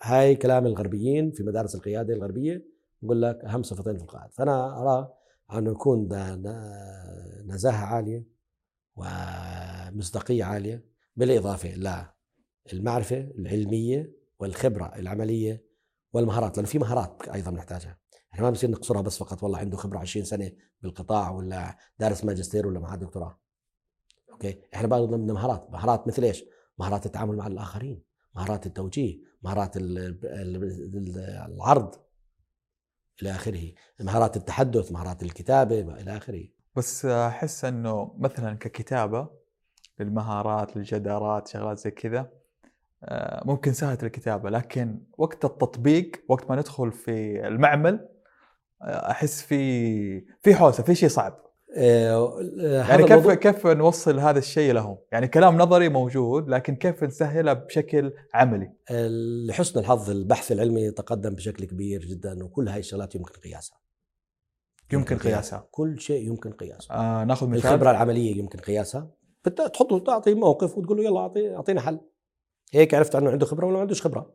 [0.01, 2.65] هاي كلام الغربيين في مدارس القيادة الغربية
[3.03, 5.13] يقول لك أهم صفتين في القائد فأنا أرى
[5.53, 6.07] أنه يكون
[7.45, 8.27] نزاهة عالية
[8.95, 10.85] ومصداقية عالية
[11.15, 12.03] بالإضافة
[12.73, 15.65] للمعرفه العلمية والخبرة العملية
[16.13, 17.97] والمهارات لأنه في مهارات أيضا نحتاجها.
[18.33, 20.51] إحنا ما بصير نقصرها بس فقط والله عنده خبرة 20 سنة
[20.81, 23.39] بالقطاع ولا دارس ماجستير ولا معاه دكتوراه.
[24.31, 26.43] أوكي؟ إحنا بدنا مهارات مهارات مثل إيش؟
[26.79, 28.03] مهارات التعامل مع الآخرين
[28.35, 29.73] مهارات التوجيه مهارات
[31.47, 31.95] العرض
[33.21, 36.47] إلى آخره مهارات التحدث مهارات الكتابة إلى آخره.
[36.75, 39.29] بس أحس إنه مثلا ككتابة
[39.99, 42.31] للمهارات للجدارات شغلات زي كذا
[43.03, 48.09] آه، ممكن سهلة الكتابة لكن وقت التطبيق وقت ما ندخل في المعمل
[48.81, 51.33] أحس في في حوسة في شيء صعب.
[51.33, 53.33] آه، يعني كيف الموضوع...
[53.33, 58.71] كيف نوصل هذا الشيء لهم؟ يعني كلام نظري موجود لكن كيف نسهله بشكل عملي؟
[59.47, 63.79] لحسن الحظ البحث العلمي تقدم بشكل كبير جدا وكل هاي الشغلات يمكن قياسها.
[64.93, 65.67] يمكن قياسها.
[65.71, 66.93] كل شيء يمكن قياسه.
[66.93, 69.11] آه ناخذ مثال؟ الخبرة العملية يمكن قياسها.
[69.73, 71.99] تحطه تعطي موقف وتقول له يلا اعطي اعطينا حل.
[72.73, 74.33] هيك عرفت عنه عنده خبرة ولا ما عندوش خبرة.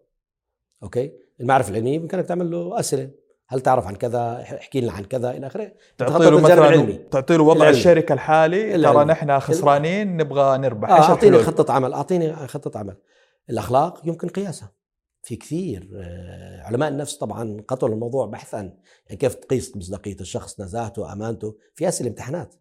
[0.82, 3.10] أوكي؟ المعرفة العلمية بامكانك تعمل له أسئلة.
[3.52, 5.72] هل تعرف عن كذا؟ احكي لنا عن كذا إلى آخره.
[5.98, 7.78] تعطي له مثلا تعطي له وضع العلمي.
[7.78, 8.82] الشركة الحالي.
[8.82, 10.90] ترى نحن خسرانين نبغى نربح.
[10.90, 12.96] آه أعطيني خطة عمل أعطيني خطة عمل.
[13.50, 14.72] الأخلاق يمكن قياسها.
[15.22, 18.58] في كثير آه، علماء النفس طبعا قطعوا الموضوع بحثا.
[19.06, 22.54] يعني كيف تقيس مصداقية الشخص نزاهته أمانته؟ في اسئله امتحانات.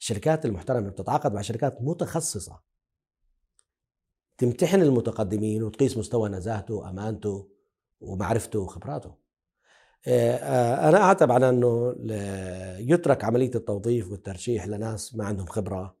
[0.00, 2.60] الشركات المحترمة بتتعاقد مع شركات متخصصة.
[4.38, 7.48] تمتحن المتقدمين وتقيس مستوى نزاهته أمانته
[8.00, 9.23] ومعرفته وخبراته.
[10.08, 11.96] أنا أعتب على أنه
[12.78, 15.96] يترك عملية التوظيف والترشيح لناس ما عندهم خبرة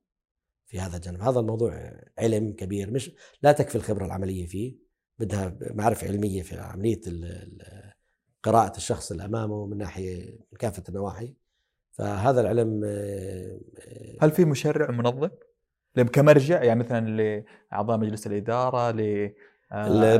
[0.66, 1.22] في هذا الجانب.
[1.22, 3.10] هذا الموضوع علم كبير مش
[3.42, 4.76] لا تكفي الخبرة العملية فيه
[5.18, 7.00] بدها معرفة علمية في عملية
[8.42, 11.34] قراءة الشخص اللي أمامه من ناحية من كافة النواحي.
[11.92, 13.60] فهذا العلم آه،
[14.20, 15.30] هل في مشرع منظم؟
[16.12, 17.42] كمرجع يعني مثلا
[17.72, 19.34] لأعضاء مجلس الإدارة آه،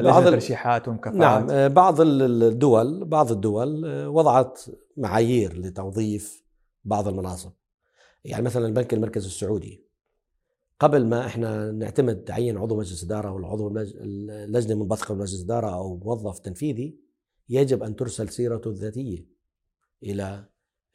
[0.02, 4.60] بعض الترشيحات والمكافآت نعم آه، بعض الدول بعض الدول آه، وضعت
[4.96, 6.44] معايير لتوظيف
[6.84, 7.52] بعض المناصب.
[8.24, 9.84] يعني مثلا البنك المركزي السعودي
[10.80, 15.74] قبل ما إحنا نعتمد تعيين عضو مجلس إدارة ولا عضو اللجنة منبثقة من مجلس إدارة
[15.74, 16.98] أو موظف تنفيذي
[17.48, 19.26] يجب أن ترسل سيرته الذاتية
[20.02, 20.44] إلى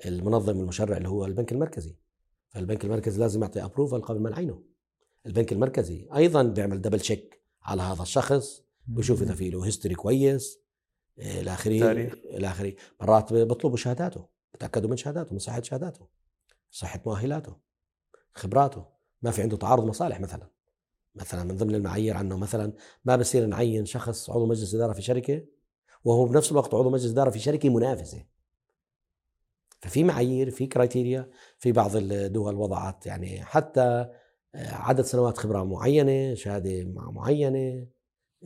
[0.05, 1.95] المنظم المشرع اللي هو البنك المركزي.
[2.49, 4.64] فالبنك المركزي لازم يعطي approval قبل ما نعينه.
[5.26, 8.64] البنك المركزي أيضا بيعمل double check على هذا الشخص
[8.95, 10.60] ويشوف إذا في له history كويس
[11.20, 11.91] إيه، إلى آخره
[12.38, 12.74] إلى آخره.
[13.01, 16.07] مرات بيطلبوا شهاداته بتأكدوا من شهاداته من صحة شهاداته
[16.72, 17.57] صحة مؤهلاته
[18.34, 18.86] خبراته.
[19.22, 20.49] ما في عنده تعارض مصالح مثلا.
[21.16, 22.74] مثلا من ضمن المعايير عنه مثلا
[23.05, 25.45] ما بصير نعين شخص عضو مجلس إدارة في شركة
[26.03, 28.26] وهو بنفس الوقت عضو مجلس إدارة في شركة منافسة.
[29.82, 34.12] ففي معايير في كرايتيريا في بعض الدول وضعت يعني حتى آه،
[34.55, 37.85] عدد سنوات خبرة معينة شهادة معينة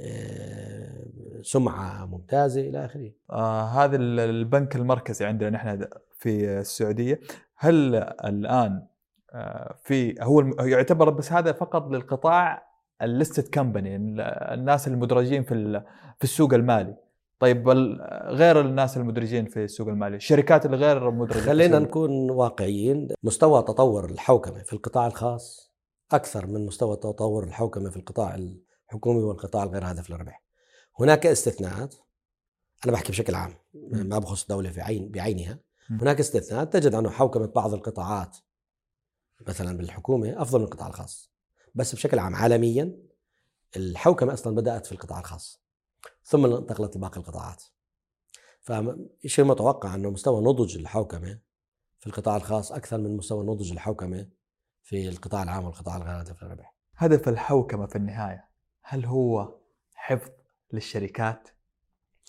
[0.01, 1.05] آه،
[1.41, 3.11] سمعة ممتازة إلى آخره.
[3.31, 5.87] آه هذا البنك المركزي عندنا نحن
[6.19, 7.19] في السعودية.
[7.55, 7.95] هل
[8.25, 8.85] الآن
[9.33, 12.67] آه في هو يعتبر بس هذا فقط للقطاع
[13.01, 13.95] الليستد كمباني
[14.53, 15.81] الناس المدرجين في
[16.17, 16.95] في السوق المالي.
[17.39, 17.69] طيب
[18.27, 23.07] غير الناس المدرجين في السوق المالي الشركات الغير مدرجه خلينا نكون واقعيين.
[23.23, 25.72] مستوى تطور الحوكمة في القطاع الخاص
[26.13, 30.43] أكثر من مستوى تطور الحوكمة في القطاع الحكومي والقطاع الغير هادف للربح.
[30.99, 31.95] هناك استثناءات
[32.85, 33.55] أنا بحكي بشكل عام
[33.91, 35.59] ما بخص الدولة في عين بعينها.
[35.89, 38.37] هناك استثناءات تجد أنه حوكمة بعض القطاعات
[39.47, 41.33] مثلا بالحكومة أفضل من القطاع الخاص.
[41.75, 42.97] بس بشكل عام عالميا
[43.77, 45.63] الحوكمة أصلا بدأت في القطاع الخاص
[46.23, 47.63] ثم انتقلت لباقي القطاعات.
[48.61, 51.39] فشيء متوقع أنه مستوى نضج الحوكمة
[51.99, 54.27] في القطاع الخاص أكثر من مستوى نضج الحوكمة
[54.83, 58.49] في القطاع العام والقطاع الغير هادف للربح هدف الحوكمة في النهاية
[58.81, 59.55] هل هو
[59.93, 60.29] حفظ
[60.73, 61.49] للشركات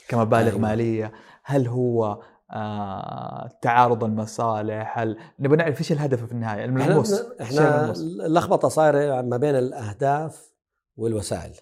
[0.09, 0.59] كمبالغ أيوة.
[0.59, 1.13] مالية؟
[1.45, 7.91] هل هو آه تعارض المصالح؟ هل نبغى نعرف إيش الهدف في النهاية؟ الملموس إحنا.
[8.27, 10.53] اللخبطة صايرة ما بين الأهداف
[10.97, 11.55] والوسائل.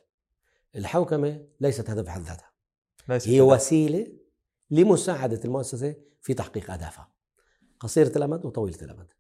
[0.77, 2.51] الحوكمة ليست هدف بحد ذاتها.
[3.09, 3.49] ليس هي هدف.
[3.49, 4.07] وسيلة
[4.71, 7.09] لمساعدة المؤسسة في تحقيق أهدافها.
[7.81, 9.13] قصيرة الأمد وطويلة الأمد.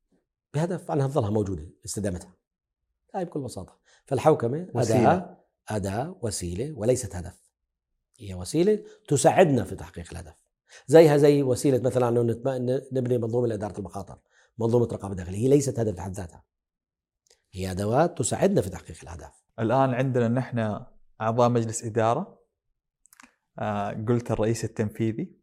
[0.54, 2.34] بهدف أنها تظلها موجودة استدامتها
[3.14, 3.78] هاي بكل بساطة.
[4.04, 5.12] فالحوكمة وسيلة.
[5.12, 7.50] اداه اداه وسيلة وليست هدف.
[8.18, 10.34] هي وسيلة تساعدنا في تحقيق الهدف.
[10.86, 12.22] زيها زي وسيلة مثلا إنه
[12.92, 14.18] نبني منظومة لإدارة المخاطر.
[14.58, 15.38] منظومة رقابة داخلية.
[15.38, 16.44] هي ليست هدف بحد ذاتها.
[17.52, 19.44] هي أدوات تساعدنا في تحقيق الأهداف.
[19.58, 20.84] الآن عندنا نحن
[21.20, 22.42] أعضاء مجلس إدارة.
[23.58, 25.36] آه قلت الرئيس التنفيذي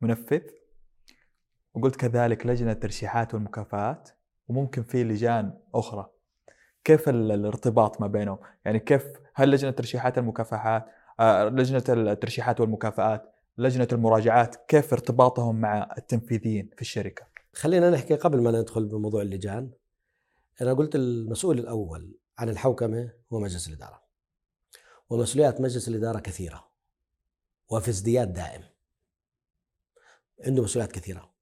[0.00, 0.42] منفذ.
[1.74, 4.17] وقلت كذلك لجنة الترشيحات والمكافآت.
[4.48, 6.10] وممكن في لجان أخرى.
[6.84, 10.86] كيف ال- الارتباط ما بينهم؟ يعني كيف هل لجنة ترشيحات المكافحات
[11.20, 18.40] آه لجنة الترشيحات والمكافآت لجنة المراجعات كيف ارتباطهم مع التنفيذيين في الشركة؟ خلينا نحكي قبل
[18.42, 19.70] ما ندخل بموضوع اللجان.
[20.62, 24.02] أنا قلت المسؤول الأول عن الحوكمة هو مجلس الإدارة.
[25.10, 26.68] ومسؤوليات مجلس الإدارة كثيرة.
[27.70, 28.62] وفي ازدياد دائم.
[30.46, 31.32] عنده مسؤوليات كثيرة.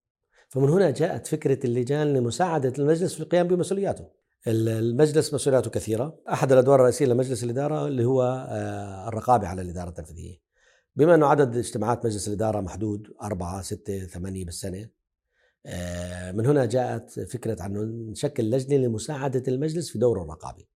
[0.56, 4.06] فمن هنا جاءت فكرة اللجان لمساعدة المجلس في القيام بمسؤولياته.
[4.46, 6.18] ال- المجلس مسؤولياته كثيرة.
[6.32, 10.40] أحد الأدوار الرئيسية لمجلس الإدارة اللي هو آه، الرقابة على الإدارة التنفيذية.
[10.96, 14.88] بما أنه عدد اجتماعات مجلس الإدارة محدود أربعة ستة ثمانية بالسنة
[15.66, 20.68] آه، من هنا جاءت فكرة أنه نشكل لجنة لمساعدة المجلس في دوره الرقابي.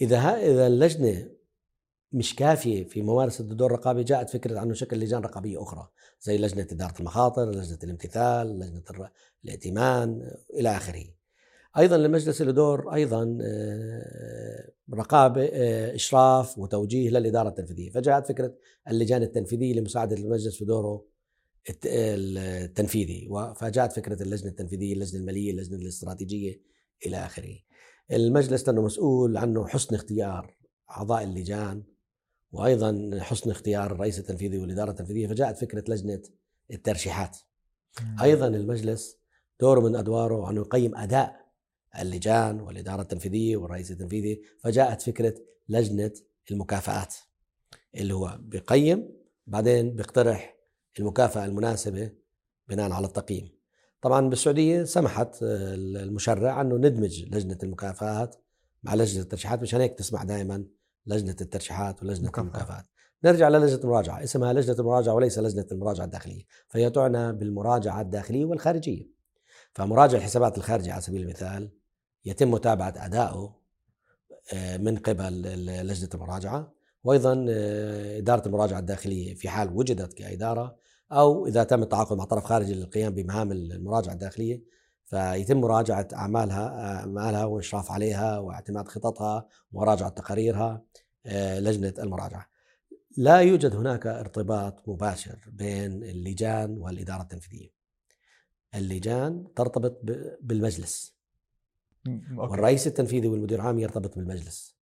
[0.00, 1.28] إذا إذا اللجنة
[2.12, 5.88] مش كافية في ممارسة الدور الرقابي جاءت فكرة أنه شكل لجان رقابية أخرى
[6.20, 9.10] زي لجنة إدارة المخاطر لجنة الامتثال الر-
[9.44, 11.04] الائتمان إلى آخره
[11.78, 18.54] أيضا للمجلس له دور أيضا آه، رقابة آه، إشراف وتوجيه للإدارة التنفيذية فجاءت فكرة
[18.88, 21.04] اللجان التنفيذية لمساعدة المجلس في دوره
[21.70, 26.60] الت- التنفيذي فجاءت فكرة اللجنة التنفيذية، اللجنة المالية، اللجنة الاستراتيجية
[27.06, 27.58] إلى آخره.
[28.12, 30.56] المجلس لأنه مسؤول عنه حسن اختيار
[30.90, 31.82] أعضاء اللجان
[32.52, 36.22] وأيضا حسن اختيار الرئيس التنفيذي والإدارة التنفيذية فجاءت فكرة لجنة
[36.70, 37.38] الترشيحات.
[38.22, 39.16] أيضا المجلس
[39.60, 41.42] دوره من أدواره انه يقيم أداء
[41.98, 45.34] اللجان والإدارة التنفيذية والرئيس التنفيذي فجاءت فكرة
[45.68, 46.12] لجنة
[46.50, 47.14] المكافآت
[47.94, 49.08] اللي هو بيقيم
[49.46, 50.56] بعدين بيقترح
[50.98, 52.10] المكافأة المناسبة
[52.68, 53.48] بناء على التقييم
[54.00, 58.36] طبعا بالسعودية سمحت آه، المشرع أنه ندمج لجنة المكافآت
[58.82, 60.64] مع لجنة الترشيحات مشان هيك تسمع دائما
[61.06, 62.44] لجنة الترشيحات ولجنة مكافآت.
[62.44, 62.84] المكافآت
[63.24, 69.08] نرجع للجنة المراجعة اسمها لجنة المراجعة وليس لجنة المراجعة الداخلية فهي تعنى بالمراجعة الداخلية والخارجية
[69.74, 71.70] فمراجع الحسابات الخارجي على سبيل المثال
[72.24, 73.56] يتم متابعة أدائه
[74.54, 76.74] آه، من قبل ال- لجنة المراجعة
[77.04, 80.76] وأيضا آه، إدارة المراجعة الداخلية في حال وجدت كإدارة
[81.12, 84.62] أو إذا تم التعاقد مع طرف خارجي للقيام بمهام المراجعة الداخلية
[85.12, 90.82] فيتم مراجعة أعمالها أعمالها وإشراف عليها واعتماد خططها ومراجعة تقاريرها
[91.26, 92.46] آه، لجنة المراجعة.
[93.16, 97.70] لا يوجد هناك ارتباط مباشر بين اللجان والإدارة التنفيذية.
[98.74, 100.00] اللجان ترتبط
[100.40, 101.14] بالمجلس.
[102.06, 102.52] أوكي.
[102.52, 104.76] والرئيس التنفيذي والمدير العام يرتبط بالمجلس.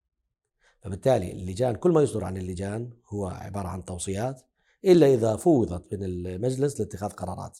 [0.80, 4.42] فبالتالي اللجان كل ما يصدر عن اللجان هو عبارة عن توصيات
[4.84, 7.58] إلا إذا فوضت من المجلس لاتخاذ قرارات.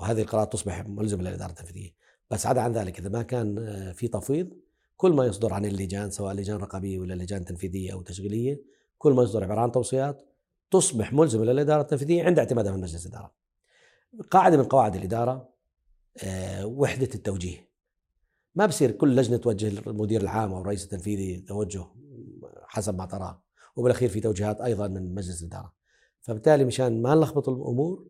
[0.00, 1.90] وهذه القرارات تصبح ملزمة للإدارة التنفيذية
[2.30, 4.50] بس عدا عن ذلك إذا ما كان آه، في تفويض
[4.96, 8.62] كل ما يصدر عن اللجان سواء لجان رقابية ولا لجان تنفيذية أو تشغيلية
[8.98, 10.22] كل ما يصدر عبارة عن توصيات
[10.70, 13.32] تصبح ملزمة للإدارة التنفيذية عند اعتمادها من مجلس الإدارة.
[14.30, 15.48] قاعدة من قواعد الإدارة
[16.24, 17.68] آه، وحدة التوجيه.
[18.54, 21.86] ما بصير كل لجنة توجه المدير العام أو الرئيس التنفيذي توجه
[22.66, 23.42] حسب ما تراه
[23.76, 25.72] وبالأخير في توجيهات أيضا من مجلس الإدارة.
[26.20, 28.06] فبالتالي مشان ما نلخبط الأمور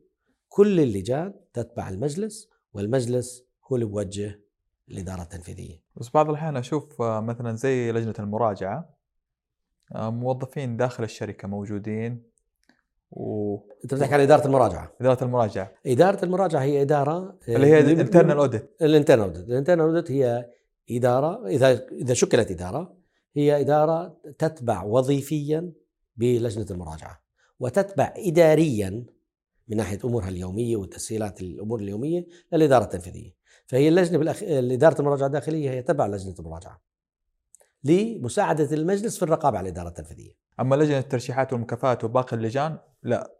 [0.50, 4.40] كل اللجان تتبع المجلس والمجلس هو اللي بوجه
[4.88, 8.94] الاداره التنفيذيه بس بعض الأحيان أشوف آه، مثلا زي لجنة المراجعة
[9.94, 12.22] آه، موظفين داخل الشركة موجودين
[13.10, 14.92] وإدارة أنت بتحكي عن إدارة المراجعة؟
[15.22, 15.72] المراجعة.
[15.86, 19.86] إدارة المراجعة هي إدارة آه، اللي هي ال internal audit ال internal audit ال internal
[19.86, 20.50] audit هي
[20.90, 22.96] إدارة إذا إذا شكلت إدارة
[23.36, 25.72] هي إدارة تتبع وظيفيا
[26.16, 27.22] بلجنة المراجعة
[27.60, 29.04] وتتبع اداريا
[29.70, 33.34] من ناحية أمورها اليومية وتسهيلات الأمور اليومية للإدارة التنفيذية.
[33.66, 34.42] فهي اللجنة بالأخ...
[34.42, 36.80] اداره المراجعة الداخلية هي تبع لجنة المراجعة
[37.84, 40.32] لمساعدة المجلس في الرقابة على الإدارة التنفيذية.
[40.60, 43.32] أما لجنة الترشيحات والمكافآت وباقي اللجان لا.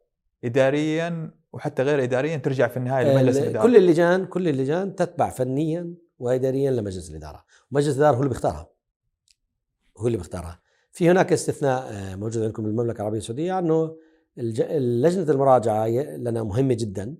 [0.45, 3.62] إداريا وحتى غير إداريا ترجع في النهاية لمجلس ال- الإدارة.
[3.62, 8.70] كل اللجان كل اللجان تتبع فنيا واداريا لمجلس الإدارة، مجلس الإدارة هو اللي بيختارها.
[9.99, 10.61] هو اللي بيختارها.
[10.93, 13.97] في هناك استثناء آه، موجود عندكم بالمملكة العربية السعودية إنه
[14.41, 15.86] لجنة المراجعة
[16.16, 17.16] لنا مهمة جدا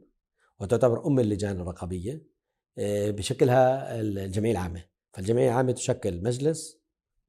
[0.61, 2.23] وتعتبر أم اللجان الرقابية
[2.79, 4.85] آه، بشكلها الجمعية العامة.
[5.13, 6.81] فالجمعية العامة تشكل مجلس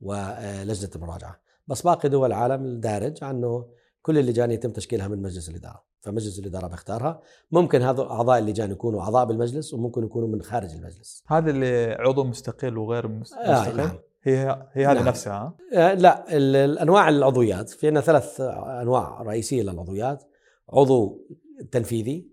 [0.01, 1.41] ولجنه المراجعة.
[1.67, 3.69] بس باقي دول العالم الدارج عنه
[4.01, 5.83] كل اللجان يتم تشكيلها من مجلس الإدارة.
[6.01, 7.21] فمجلس الإدارة بيختارها.
[7.51, 11.23] ممكن هذا أعضاء اللجان يكونوا أعضاء بالمجلس وممكن يكونوا من خارج المجلس.
[11.27, 13.99] هذا اللي عضو مستقل وغير آه، مستقل؟ نعم.
[14.23, 15.07] هي هي هذه نعم.
[15.07, 17.69] نفسها ها؟ آه، لا ال- الأنواع العضويات.
[17.69, 18.41] في عندنا ثلاث
[18.81, 20.23] أنواع رئيسية للعضويات.
[20.69, 21.27] عضو
[21.71, 22.31] تنفيذي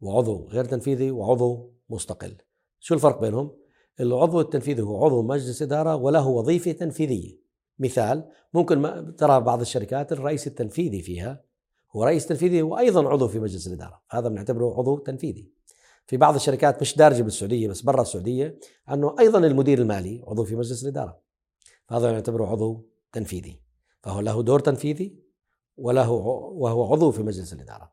[0.00, 2.36] وعضو غير تنفيذي وعضو مستقل.
[2.80, 3.50] شو الفرق بينهم؟
[4.00, 7.40] العضو التنفيذي هو عضو مجلس إدارة وله وظيفة تنفيذية.
[7.78, 8.24] مثال
[8.54, 11.42] ممكن ما ترى بعض الشركات الرئيس التنفيذي فيها
[11.96, 14.02] هو رئيس تنفيذي وأيضا عضو في مجلس الإدارة.
[14.10, 15.50] هذا بنعتبره عضو تنفيذي.
[16.10, 18.58] في بعض الشركات مش دارجة بالسعودية بس برا السعودية
[18.92, 21.20] أنه أيضا المدير المالي عضو في مجلس الإدارة
[21.88, 23.60] فهذا نعتبره عضو تنفيذي
[24.02, 25.18] فهو له دور تنفيذي
[25.76, 27.92] وله وهو عضو في مجلس الإدارة.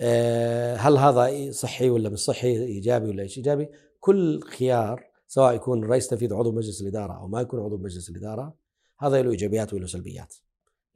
[0.00, 3.68] آه، هل هذا صحي ولا مش صحي إيجابي ولا إيش إيجابي؟
[4.00, 8.54] كل خيار سواء يكون رئيس تنفيذي عضو مجلس الإدارة أو ما يكون عضو مجلس الإدارة
[8.98, 10.34] هذا له إيجابيات وله سلبيات.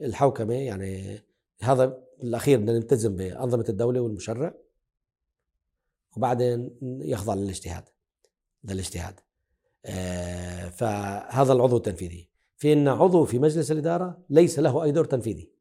[0.01, 1.21] الحوكمة يعني
[1.63, 4.55] هذا بالاخير بدنا نلتزم بأنظمة الدولة والمشرع
[6.17, 7.85] وبعدين يخضع للاجتهاد
[8.65, 9.21] للاجتهاد.
[9.85, 12.31] آه، فهذا العضو التنفيذي.
[12.57, 15.53] في إن عضو في مجلس الإدارة ليس له أي دور تنفيذي.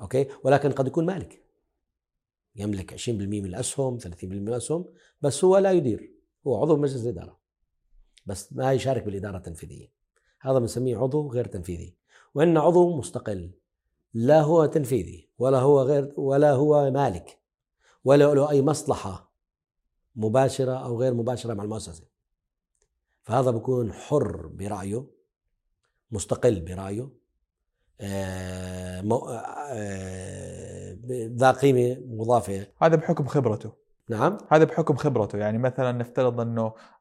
[0.00, 1.42] أوكي؟ ولكن قد يكون مالك.
[2.56, 4.84] يملك 20% من الأسهم 30% من الأسهم
[5.20, 6.14] بس هو لا يدير.
[6.46, 7.40] هو عضو مجلس الإدارة.
[8.26, 9.92] بس ما يشارك بالإدارة التنفيذية.
[10.40, 11.96] هذا بنسميه عضو غير تنفيذي.
[12.34, 13.50] وإن عضو مستقل
[14.14, 17.41] لا هو تنفيذي ولا هو غير ولا هو مالك.
[18.04, 19.32] ولا له أي مصلحة
[20.16, 22.04] مباشرة أو غير مباشرة مع المؤسسة.
[23.22, 25.04] فهذا بكون حر برأيه
[26.10, 27.08] مستقل برأيه.
[28.00, 30.98] آه، مو- آه،
[31.36, 32.66] ذا قيمة مضافة.
[32.82, 33.72] هذا بحكم خبرته.
[34.10, 34.38] نعم.
[34.50, 35.38] هذا بحكم خبرته.
[35.38, 36.58] يعني مثلا نفترض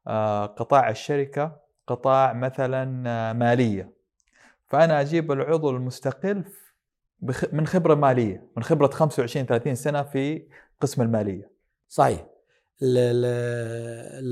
[0.08, 3.94] آه، قطاع الشركة قطاع مثلا آه، مالية.
[4.68, 6.44] فأنا أجيب العضو المستقل
[7.52, 10.48] من خبرة مالية من خبرة 25 30 سنة في
[10.82, 11.52] قسم المالية.
[11.90, 12.28] صحيح.
[12.84, 13.26] ال- ال-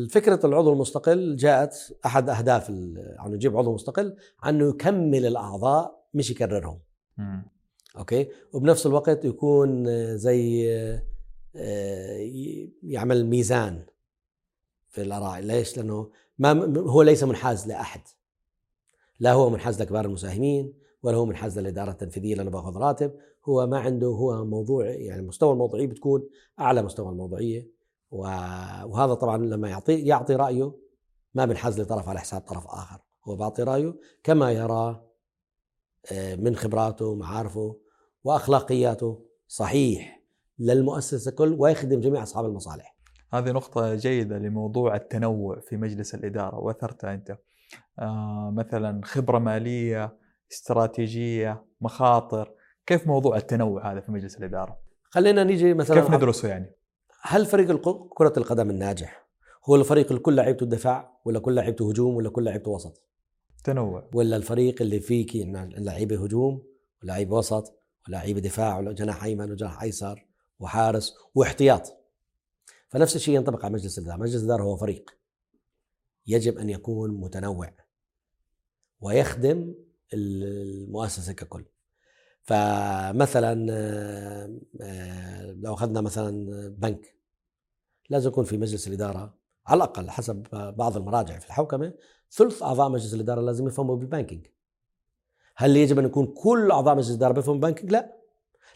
[0.04, 6.80] الفكرة العضو المستقل جاءت أحد أهداف أنه يجيب عضو مستقل أنه يكمل الأعضاء مش يكررهم.
[7.98, 9.86] أوكي؟ وبنفس الوقت يكون
[10.18, 10.70] زي
[11.56, 12.30] آه،
[12.84, 13.84] يعمل ميزان
[14.90, 15.40] في الآراء.
[15.40, 18.02] ليش؟ لأنه ما هو ليس منحاز لأحد.
[19.20, 20.74] لا هو منحاز لكبار المساهمين
[21.04, 23.12] ولا هو منحاز للإدارة التنفيذية لأنه باخذ راتب
[23.46, 26.30] هو ما عنده هو موضوع يعني مستوى الموضوعية بتكون
[26.60, 27.80] أعلى مستوى الموضوعية.
[28.12, 28.18] و-
[28.86, 30.72] وهذا طبعا لما يعطي يعطي رأيه
[31.34, 33.00] ما بنحاز لطرف على حساب طرف آخر.
[33.28, 35.10] هو بيعطي رأيه كما يراه
[36.12, 37.80] آه، من خبراته ومعارفه
[38.24, 39.26] وأخلاقياته.
[39.48, 40.24] صحيح
[40.60, 42.96] للمؤسسة كل ويخدم جميع أصحاب المصالح.
[43.34, 46.60] هذه نقطة جيدة لموضوع التنوع في مجلس الإدارة.
[46.60, 47.38] وأثرتها أنت
[48.00, 50.18] آه مثلا خبرة مالية
[50.52, 52.54] استراتيجية مخاطر.
[52.86, 56.76] كيف موضوع التنوع هذا في مجلس الإدارة؟ خلينا نيجي مثلا كيف ندرسه يعني؟
[57.22, 57.72] هل فريق
[58.10, 59.30] كرة القدم الناجح
[59.66, 63.04] هو الفريق اللي كل لعيبته دفاع ولا كل لعيبته هجوم ولا كل لعيبته وسط؟
[63.64, 64.10] تنوع.
[64.14, 65.46] ولا الفريق اللي فيه
[65.78, 66.64] لعيبه هجوم
[67.04, 70.26] ولعيبه وسط ولعيبه دفاع وجناح أيمن وجناح أيسر
[70.60, 72.00] وحارس واحتياط؟
[72.90, 75.10] فنفس الشيء ينطبق على مجلس الإدارة، مجلس الإدارة هو فريق
[76.28, 77.74] يجب أن يكون متنوع
[79.02, 79.76] ويخدم
[80.14, 81.66] المؤسسة ككل.
[82.50, 83.68] فمثلا
[84.82, 87.16] آه، لو أخذنا مثلا بنك
[88.10, 89.38] لازم يكون في مجلس الإدارة
[89.68, 91.94] على الأقل حسب بعض المراجع في الحوكمة
[92.32, 94.48] ثلث أعضاء مجلس الإدارة لازم يفهموا بال banking.
[95.56, 98.18] هل يجب أن يكون كل أعضاء مجلس الإدارة بيفهموا بال banking؟ لا.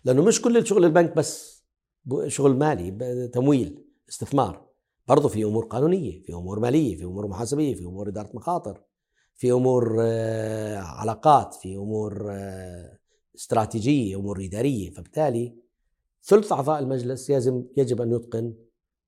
[0.05, 1.63] لأنه مش كل شغل البنك بس
[2.27, 4.67] شغل مالي تمويل استثمار
[5.07, 8.81] برضه في أمور قانونية في أمور مالية في أمور محاسبية في أمور إدارة مخاطر
[9.35, 13.02] في أمور آه، علاقات في أمور آه،
[13.35, 14.89] استراتيجية امور إدارية.
[14.89, 15.55] فبالتالي
[16.23, 18.53] ثلث أعضاء المجلس يجب يجب أن يتقن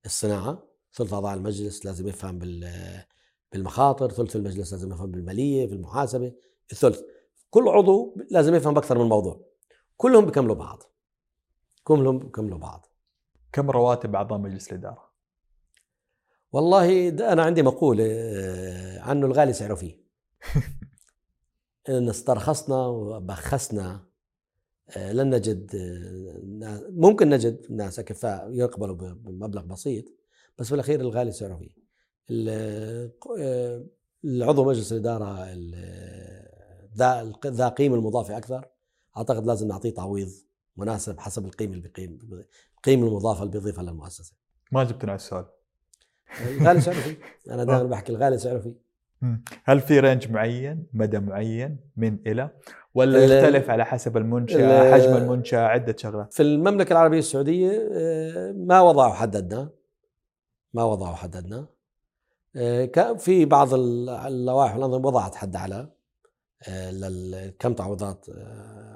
[0.05, 0.63] الصناعة.
[0.93, 3.03] ثلث أعضاء المجلس لازم يفهم بال-
[3.51, 4.11] بالمخاطر.
[4.11, 6.33] ثلث المجلس لازم يفهم بالمالية في المحاسبه
[6.71, 7.01] الثلث
[7.49, 9.41] كل عضو لازم يفهم بأكثر من موضوع.
[9.97, 10.83] كلهم بيكملوا بعض.
[11.83, 12.85] كلهم بيكملوا بعض.
[13.51, 15.05] كم رواتب أعضاء مجلس الإدارة؟
[16.51, 20.01] والله ده أنا عندي مقولة آه، عنه الغالي سعره فيه.
[21.89, 24.05] إن استرخصنا وبخسنا
[24.97, 25.75] لن نجد
[26.63, 30.05] آه، ممكن نجد ناس اكفاء يقبلوا بمبلغ بسيط
[30.57, 31.57] بس في الأخير الغالي سعره.
[31.57, 31.69] فيه
[33.39, 33.85] آه،
[34.25, 36.45] العضو مجلس الإدارة ال-
[37.45, 38.65] ذا قيمه المضافه أكثر.
[39.17, 40.29] أعتقد لازم نعطيه تعويض
[40.77, 42.19] مناسب حسب القيمه اللي بيقيم
[42.77, 44.33] القيمه المضافة اللي بيضيفها للمؤسسة.
[44.71, 45.45] ما جبتنا على السؤال.
[46.47, 47.17] الغالي سعره فيه.
[47.49, 48.84] أنا دائما بحكي الغالي سعره فيه.
[49.63, 52.49] هل في رينج معين؟ مدى معين؟ من إلى؟
[52.93, 58.51] ولا يختلف على حسب المنشأ ال- حجم المنشأ عدة شغلات؟ في المملكة العربية السعودية آه،
[58.51, 59.69] ما وضعوا حد ادنى
[60.73, 61.65] ما وضعوا حد ادنى
[62.55, 65.89] آه، كان في بعض ال- اللوائح والأنظمة وضعت حد أعلى.
[66.69, 68.25] آه، كم تعويضات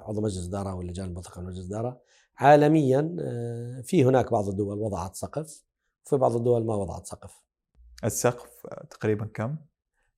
[0.08, 2.02] عضو مجلس إدارة واللجان المنتخبه من مجلس إدارة.
[2.38, 3.16] عالميا
[3.84, 5.64] في هناك بعض الدول وضعت سقف.
[6.06, 7.42] وفي بعض الدول ما وضعت سقف.
[8.04, 8.50] السقف
[8.90, 9.56] تقريبا كم؟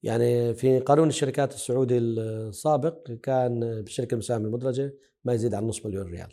[0.04, 4.94] يعني في قانون الشركات السعودي السابق كان بالشركة المساهمة المدرجة
[5.24, 6.30] ما يزيد عن نصف مليون ريال.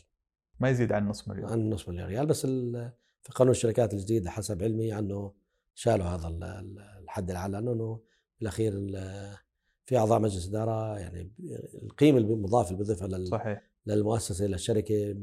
[0.61, 1.51] ما يزيد عن نص مليون.
[1.51, 2.47] عن نصف مليون ريال بس
[3.23, 5.33] في قانون الشركات الجديد حسب علمي عنه
[5.75, 8.01] شالوا هذا ال- ال- الحد الأعلى لأنه
[8.41, 9.37] بالأخير ال-
[9.87, 11.33] في أعضاء مجلس إدارة يعني
[11.83, 13.71] القيمة المضافة اللي بيضيفها لل- صحيح.
[13.87, 15.17] للمؤسسة للشركه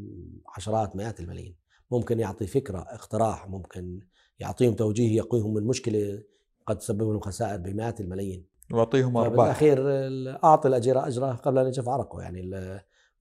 [0.55, 1.55] عشرات مئات الملايين.
[1.91, 3.99] ممكن يعطي فكرة اقتراح ممكن
[4.39, 6.23] يعطيهم توجيه يقيهم من مشكلة
[6.67, 8.45] قد تسبب لهم خسائر بمئات الملايين.
[8.71, 9.37] واعطيهم أرباح.
[9.45, 12.51] بالاخير ال- أعطي الأجير أجره قبل أن يجف عرقه يعني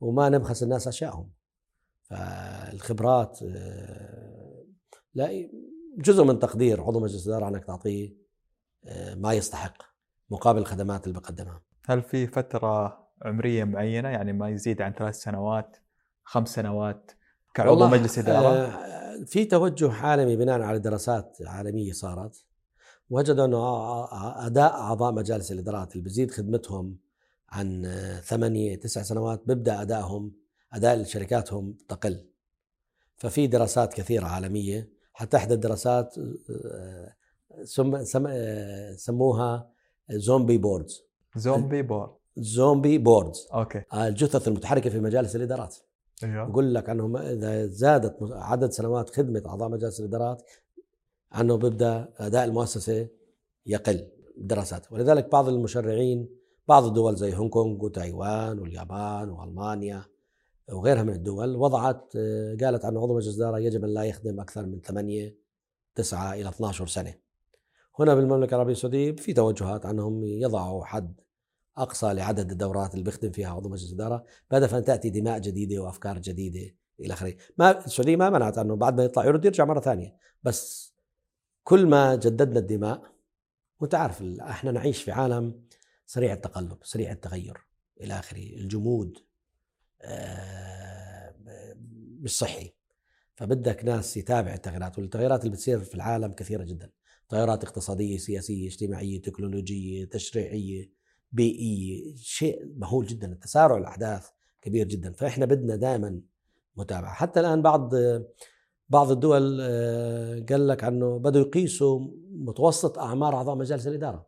[0.01, 1.31] وما نبخس الناس اشيائهم
[2.03, 4.65] فالخبرات آه،
[5.15, 5.49] لا
[5.99, 8.17] جزء من تقدير عضو مجلس الإدارة أنك تعطيه
[8.85, 9.83] آه، ما يستحق
[10.31, 11.63] مقابل الخدمات اللي بقدمها.
[11.87, 15.77] هل في فترة عمرية معينة يعني ما يزيد عن ثلاث سنوات
[16.23, 17.11] خمس سنوات
[17.55, 22.45] كعضو مجلس إدارة؟ آه، في توجه عالمي بناء على دراسات عالمية صارت.
[23.11, 23.59] وجدوا أنه
[24.47, 26.97] أداء أعضاء مجالس الإدارات اللي بزيد خدمتهم
[27.49, 27.83] عن
[28.25, 30.33] ثمانية تسع سنوات بيبدأ أدائهم
[30.73, 32.27] أداء شركاتهم تقل.
[33.17, 36.15] ففي دراسات كثيرة عالمية حتى إحدى الدراسات
[37.65, 38.29] سم سم
[38.97, 39.71] سموها
[40.11, 41.03] زومبي بوردز.
[41.37, 42.17] zombie boar.
[42.37, 43.49] zombie boards.
[43.55, 43.83] Okay.
[43.95, 45.77] الجثث المتحركة في مجالس الإدارات.
[46.25, 46.45] إيوه.
[46.45, 50.43] بقول لك انه ما- إذا زادت عدد سنوات خدمة أعضاء مجالس الإدارات
[51.41, 53.09] أنه بيبدأ أداء المؤسسة
[53.67, 56.29] يقل دراسات ولذلك بعض المشرعين
[56.69, 60.05] بعض الدول زي هونغ كونغ وتايوان واليابان وألمانيا
[60.73, 64.67] وغيرها من الدول وضعت آه، قالت انه عضو مجلس الإدارة يجب أن لا يخدم أكثر
[64.67, 65.37] من 8
[65.95, 67.15] 9 إلى 12 سنة.
[67.99, 71.21] هنا بالمملكة العربية السعودية في توجهات أنهم يضعوا حد
[71.77, 76.19] أقصى لعدد الدورات اللي بيخدم فيها عضو مجلس الإدارة بهدف أن تأتي دماء جديدة وأفكار
[76.19, 80.17] جديدة إلى آخره، ما السعودية ما منعت أنه بعد ما يطلع يرد يرجع مرة ثانية،
[80.43, 80.94] بس
[81.65, 83.03] كل ما جددنا الدماء
[83.81, 85.65] وانت عارف إحنا نعيش في عالم
[86.07, 87.59] سريع التقلب، سريع التغير
[88.01, 89.19] إلى آخره، الجمود
[90.03, 91.35] آه،
[92.21, 92.73] مش صحي.
[93.35, 96.91] فبدك ناس يتابع التغيرات والتغيرات اللي بتصير في العالم كثيرة جدا.
[97.29, 100.91] تغيرات اقتصادية سياسية اجتماعية تكنولوجية تشريعية
[101.33, 103.33] بيئية شيء مهول جدا.
[103.33, 104.29] التسارع الأحداث
[104.63, 105.13] كبير جدا.
[105.13, 106.21] فإحنا بدنا دائما
[106.77, 107.15] متابعة.
[107.15, 107.95] حتى الآن بعض
[108.89, 114.27] بعض الدول آه، قال لك أنه بدوا يقيسوا متوسط أعمار أعضاء مجالس الإدارة.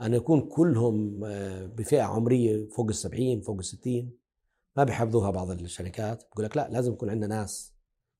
[0.00, 4.12] أن يكون كلهم آه، بفئة عمرية فوق السبعين فوق الستين
[4.76, 6.24] ما بيحفظوها بعض الشركات.
[6.32, 7.74] بقول لك لا لازم يكون عندنا ناس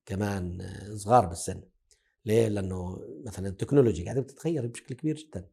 [0.06, 1.62] كمان آه، صغار بالسن.
[2.24, 5.48] ليه؟ لأنه مثلا ال technology قاعدة بتتغير بشكل كبير جدا.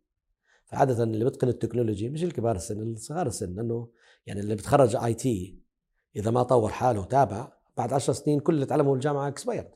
[0.65, 3.55] فعادة اللي بيتقن ال technology مش الكبار السن الصغار السن.
[3.55, 3.89] لأنه
[4.25, 5.59] يعني اللي بتخرج IT
[6.15, 9.71] إذا ما طور حاله وتابع بعد عشر سنين كل اللي تعلمه بالجامعة expired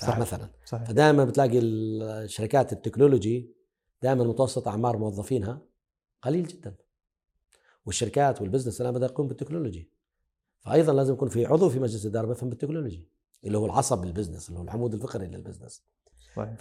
[0.00, 0.18] صحيح.
[0.18, 0.50] مثلا.
[0.64, 0.88] صحيح.
[0.88, 3.54] فدائما بتلاقي الشركات ال technology
[4.02, 5.62] دائما متوسط أعمار موظفينها
[6.22, 6.74] قليل جدا.
[7.86, 9.90] والشركات وال business الان بدأ يقوم بال technology.
[10.60, 13.08] فايضا لازم يكون في عضو في مجلس الإدارة بيفهم بال technology
[13.44, 15.82] اللي هو العصب لل business اللي هو العمود الفقري لل business
[16.36, 16.54] صحيح.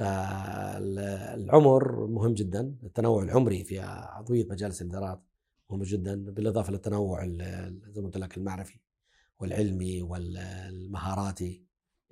[0.84, 2.76] فالعمر مهم جدا.
[2.84, 5.22] التنوع العمري في عضوية مجالس الإدارات
[5.70, 7.26] مهم جدا بالإضافة للتنوع
[7.90, 8.80] زي ما قلت لك المعرفي.
[9.40, 11.64] والعلمي والمهاراتي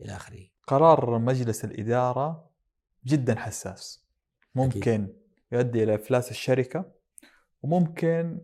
[0.01, 0.47] إلى آخره.
[0.67, 2.49] قرار مجلس الإدارة
[3.05, 4.05] جدا حساس.
[4.55, 5.13] ممكن
[5.51, 6.91] يؤدي إلى إفلاس الشركة
[7.63, 8.41] وممكن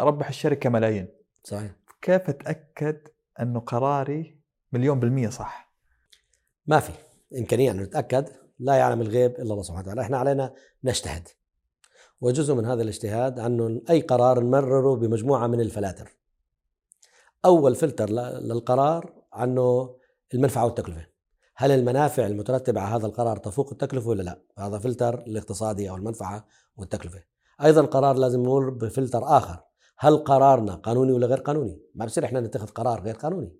[0.00, 1.08] أربح الشركة ملايين.
[1.44, 1.72] صحيح.
[2.02, 3.08] كيف أتأكد
[3.40, 4.38] أنه قراري
[4.72, 5.72] مليون بالمية صح؟
[6.66, 6.92] ما في.
[7.38, 8.28] إمكانية أن نتأكد.
[8.58, 10.54] لا يعلم الغيب إلا الله سبحانه وتعالى، إحنا علينا
[10.84, 11.28] نجتهد.
[12.20, 16.16] وجزء من هذا الاجتهاد انه أي قرار نمرره بمجموعة من الفلاتر.
[17.44, 19.96] أول فلتر للقرار عنه
[20.34, 21.06] المنفعة والتكلفة.
[21.56, 26.46] هل المنافع المترتبة على هذا القرار تفوق التكلفة ولا لا؟ هذا فلتر الاقتصادي أو المنفعة
[26.76, 27.22] والتكلفة.
[27.62, 29.64] أيضا القرار لازم يمر بفلتر آخر،
[29.98, 33.56] هل قرارنا قانوني ولا غير قانوني؟ ما بصير إحنا نتخذ قرار غير قانوني.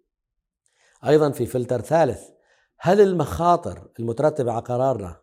[1.07, 2.23] أيضا في فلتر ثالث
[2.79, 5.17] هل المخاطر المترتبة على قرارنا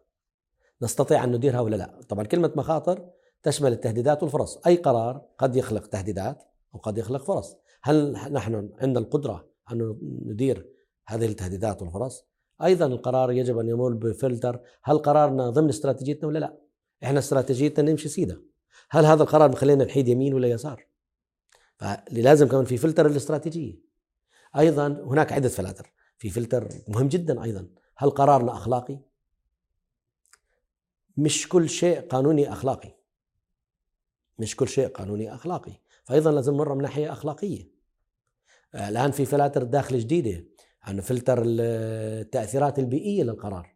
[0.81, 3.09] نستطيع أن نديرها ولا لا طبعا كلمة مخاطر
[3.43, 6.43] تشمل التهديدات والفرص أي قرار قد يخلق تهديدات
[6.73, 10.69] وقد يخلق فرص هل نحن عندنا القدرة أن ندير
[11.07, 12.25] هذه التهديدات والفرص
[12.63, 14.61] أيضا القرار يجب أن يمر بفلتر.
[14.83, 16.57] هل قرارنا ضمن استراتيجيتنا ولا لا؟
[17.03, 18.41] إحنا استراتيجيتنا نمشي سيدة.
[18.89, 20.87] هل هذا القرار مخلينا نحيد يمين ولا يسار؟
[21.77, 23.79] فلازم كمان في فلتر الاستراتيجية.
[24.57, 27.67] أيضا هناك عدة فلاتر في فلتر مهم جدا أيضا.
[27.97, 28.99] هل قرارنا أخلاقي؟
[31.17, 32.95] مش كل شيء قانوني أخلاقي.
[34.39, 35.73] مش كل شيء قانوني أخلاقي.
[36.09, 37.71] فايضا لازم نمر من ناحية أخلاقية.
[38.75, 40.45] الآن في فلاتر داخل جديدة
[40.81, 43.75] عن فلتر التأثيرات البيئية للقرار.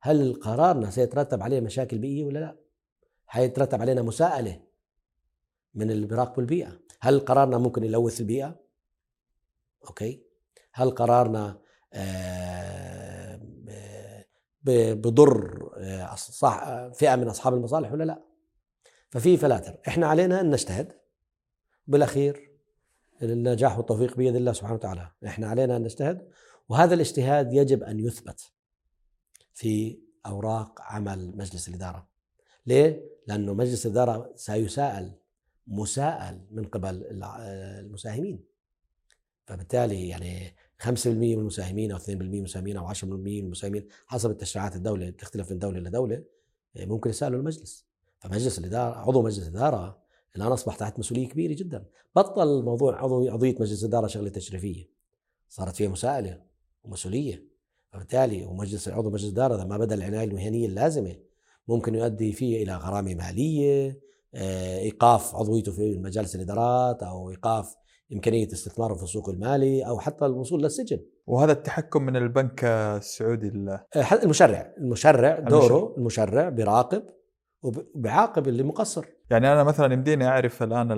[0.00, 2.56] هل قرارنا سيترتب عليه مشاكل بيئية ولا لا؟
[3.26, 4.60] حيترتب علينا مساءلة
[5.74, 8.60] من اللي بيراقبوا البيئه هل قرارنا ممكن يلوث البيئة؟
[9.88, 10.22] Okay.
[10.72, 11.60] هل قرارنا
[11.92, 13.40] آه،
[14.94, 18.22] بضر آه، صح فئة من أصحاب المصالح ولا لا؟
[19.10, 19.78] ففي فلاتر.
[19.88, 20.99] إحنا علينا أن نجتهد.
[21.90, 22.50] بالأخير
[23.22, 25.10] النجاح والتوفيق بيد الله سبحانه وتعالى.
[25.26, 26.28] إحنا علينا أن نجتهد
[26.68, 28.52] وهذا الاجتهاد يجب أن يثبت
[29.52, 32.08] في أوراق عمل مجلس الإدارة.
[32.66, 35.12] ليه؟ لأنه مجلس الإدارة سيساءل
[35.66, 38.44] مساءل من قبل المساهمين.
[39.46, 44.76] فبالتالي يعني 5% من المساهمين أو 2% من المساهمين أو 10% من المساهمين حسب التشريعات
[44.76, 46.24] الدولة تختلف من دولة لدولة
[46.76, 47.86] ممكن يسالوا المجلس.
[48.18, 50.00] فمجلس الإدارة عضو مجلس الإدارة
[50.36, 51.84] الآن أصبح تحت مسؤولية كبيرة جدا.
[52.16, 54.90] بطل موضوع عضو عضويه مجلس الإدارة شغلة تشريفية.
[55.48, 56.42] صارت فيها مساءلة
[56.84, 57.50] ومسؤولية.
[57.92, 61.16] فبالتالي ومجلس عضو مجلس الإدارة إذا ما بدأ العناية المهنية اللازمة
[61.68, 64.00] ممكن يؤدي فيه إلى غرامة مالية
[64.34, 67.76] آه، إيقاف عضويته في مجالس الإدارات أو إيقاف
[68.12, 71.00] إمكانية استثماره في السوق المالي أو حتى الوصول للسجن.
[71.26, 73.48] وهذا التحكم من البنك السعودي
[73.96, 76.48] آه، المشرع، المشرع دوره المشرع.
[76.48, 77.02] بيراقب
[77.62, 79.06] وبيعاقب اللي مقصر.
[79.30, 80.92] يعني أنا مثلا يمديني أعرف الآن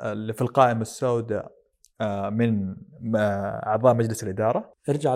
[0.00, 1.52] اللي في القائمة السوداء
[2.00, 2.76] آه، من
[3.66, 5.14] أعضاء مجلس الإدارة؟ ارجع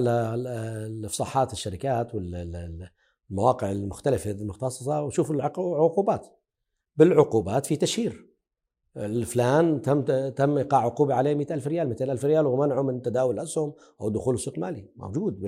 [0.89, 6.27] لصفحات الشركات والمواقع المختلفة المختصصه وشوف العقوبات.
[6.97, 8.29] بالعقوبات في تشهير
[8.97, 14.09] الفلان تم تم إيقاع عقوبة عليه 100000 ريال 200000 ريال ومنعه من تداول الأسهم أو
[14.09, 15.41] دخول السوق المالي موجود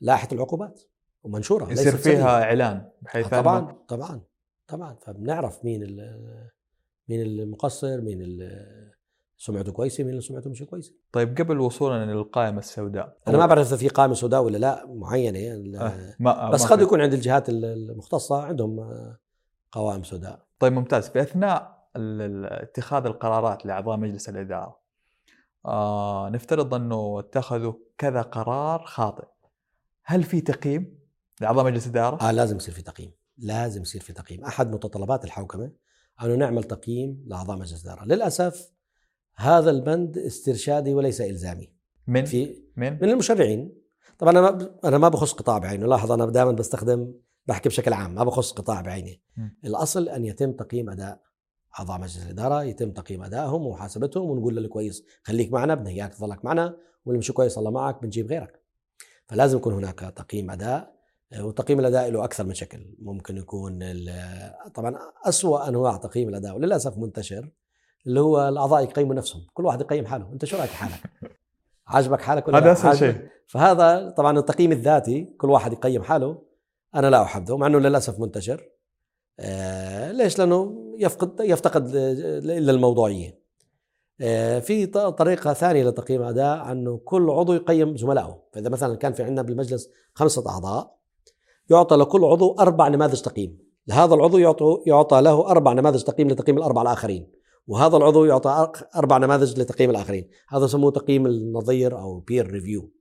[0.00, 0.80] بلائحه العقوبات
[1.22, 4.20] ومنشورة يصير فيها إعلان بحيث طبعا طبعا
[4.68, 5.80] طبعا فبنعرف مين
[7.08, 8.50] مين المقصر مين
[9.36, 10.94] سمعته كويسة مين اللي سمعته مش كويسة.
[11.12, 13.16] طيب قبل وصولنا للقائمه السوداء.
[13.28, 15.38] أنا ما بعرف إذا في قائمة سوداء ولا لا معينة.
[15.80, 18.94] أه ما بس قد يكون عند الجهات المختصة عندهم
[19.72, 20.46] قوائم سوداء.
[20.58, 21.08] طيب ممتاز.
[21.08, 24.80] في اثناء اتخاذ القرارات لأعضاء مجلس الإدارة
[25.66, 29.26] آه نفترض أنه اتخذوا كذا قرار خاطئ.
[30.04, 30.98] هل في تقييم
[31.40, 33.17] لأعضاء مجلس الإدارة؟ آه لازم يصير في تقييم.
[33.38, 34.44] لازم يصير في تقييم.
[34.44, 35.72] أحد متطلبات الحوكمة
[36.22, 38.04] أنه نعمل تقييم لأعضاء مجلس الإدارة.
[38.04, 38.72] للأسف
[39.36, 41.72] هذا البند استرشادي وليس إلزامي.
[42.06, 43.78] من؟ في من؟ من المشرعين.
[44.18, 47.14] طبعا أنا ما أنا ما بخص قطاع بعينه لاحظ أنا دائما بستخدم
[47.46, 49.16] بحكي بشكل عام ما بخص قطاع بعينه
[49.64, 51.20] الأصل أن يتم تقييم أداء
[51.78, 56.44] أعضاء مجلس الإدارة يتم تقييم أدائهم ومحاسبتهم ونقول له كويس خليك معنا بدنا اياك تظلك
[56.44, 58.62] معنا واللي مش كويس الله معك بنجيب غيرك.
[59.26, 60.97] فلازم يكون هناك تقييم أداء
[61.40, 62.94] وتقييم الأداء له أكثر من شكل.
[62.98, 63.78] ممكن يكون
[64.74, 67.50] طبعا أسوأ أنواع تقييم الأداء وللأسف منتشر
[68.06, 69.46] اللي هو الأعضاء يقيموا نفسهم.
[69.54, 70.32] كل واحد يقيم حاله.
[70.32, 71.10] أنت شو رأيك حالك؟
[71.86, 73.28] عاجبك حالك ولا هذا أسهل شيء.
[73.46, 76.42] فهذا طبعا التقييم الذاتي كل واحد يقيم حاله.
[76.94, 78.68] أنا لا احبذه مع إنه للأسف منتشر.
[79.40, 83.38] آه ليش؟ لأنه يفقد يفتقد إلى الموضوعيه.
[84.20, 89.22] آه في طريقة ثانية لتقييم اداء أنه كل عضو يقيم زملائه، فإذا مثلا كان في
[89.22, 90.97] عندنا بالمجلس خمسة أعضاء
[91.70, 96.58] يعطى لكل عضو أربع نماذج تقييم، لهذا العضو يعطى يعطى له أربع نماذج تقييم لتقييم
[96.58, 97.30] الاربعه الآخرين،
[97.66, 102.92] وهذا العضو يعطى أربع نماذج لتقييم الآخرين، هذا يسموه تقييم النظير أو peer review.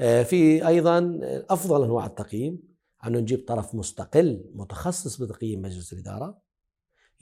[0.00, 1.20] آه في أيضا
[1.50, 2.62] أفضل أنواع التقييم
[3.06, 6.38] أنه نجيب طرف مستقل متخصص بتقييم مجلس الإدارة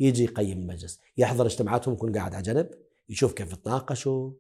[0.01, 2.71] يجي يقيم المجلس يحضر اجتماعاتهم يكون قاعد على جنب
[3.09, 4.31] يشوف كيف يتناقشوا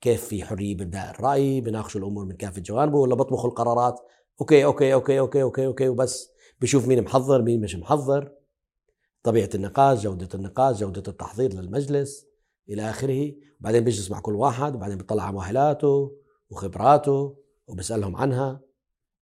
[0.00, 4.00] كيف في حرية بإبداء الرأي بيناقشوا الأمور من كافه جوانبه ولا بطبخوا القرارات.
[4.40, 6.30] okay okay okay okay okay okay وبس.
[6.60, 8.32] بشوف مين محضر مين مش محضر.
[9.22, 12.26] طبيعة النقاش جودة النقاش جودة التحضير للمجلس
[12.68, 13.32] إلى آخره.
[13.60, 16.16] وبعدين بيجلس مع كل واحد وبعدين بيطلع على مؤهلاته
[16.50, 18.60] وخبراته وبسالهم عنها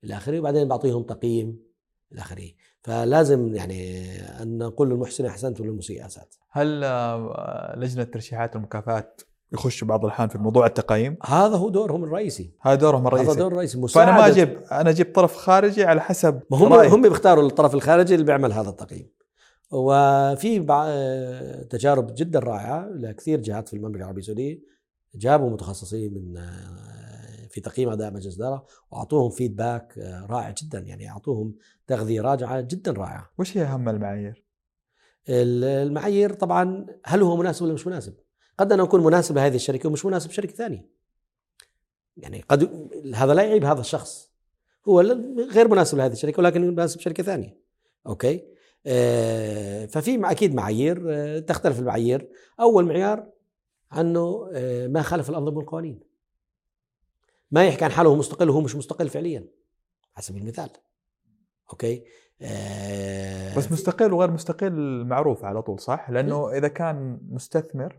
[0.04, 0.40] إلى آخره.
[0.40, 1.58] وبعدين بعطيهم تقييم
[2.12, 2.50] إلى آخره.
[2.82, 9.22] فلازم يعني أن نقول للمحسن احسنت وللمسيء اسات هل آه، لجنة ترشيحات المكافآت
[9.54, 13.52] يخش بعض الأحيان في موضوع التقييم هذا هو دورهم الرئيسي هذا دورهم الرئيسي هذا دور
[13.52, 16.94] الرئيسي فأنا ما أجيب أنا أجيب طرف خارجي على حسب هم رأيه.
[16.94, 19.10] هم بيختاروا الطرف الخارجي اللي بيعمل هذا التقييم
[19.70, 24.60] وفي بع- تجارب جدا رائعة لكثير جهات في المملكة العربية السعودية
[25.14, 31.10] جابوا متخصصين من آه، في تقييم أداء مجلس الاداره وأعطوهم فيدباك آه، رائع جدا يعني
[31.10, 31.54] أعطوهم
[31.86, 33.30] تغذية راجعة جدا رائعة.
[33.38, 34.44] وش هي أهم المعايير؟
[35.28, 38.14] ال- المعايير طبعا هل هو مناسب ولا مش مناسب؟
[38.58, 40.88] قد أن يكون مناسب لهذه الشركة ومش مناسب شركة ثانية.
[42.16, 44.30] يعني قد هذا لا يعيب هذا الشخص.
[44.88, 45.00] هو
[45.50, 47.58] غير مناسب لهذه الشركة ولكن مناسب شركة ثانية.
[48.06, 48.44] Okay؟
[48.86, 52.28] آه، ففي أكيد معايير آه، تختلف المعايير،
[52.60, 53.26] أول معيار
[53.90, 56.00] عنه آه، ما خالف الانظمه والقوانين.
[57.50, 59.46] ما يحكي عن حاله مستقل وهو مش مستقل فعليا.
[60.16, 60.70] على سبيل المثال.
[61.72, 62.04] Okay؟
[62.42, 67.98] آه، بس مستقل وغير مستقل معروف على طول صح؟ لأنه إذا كان مستثمر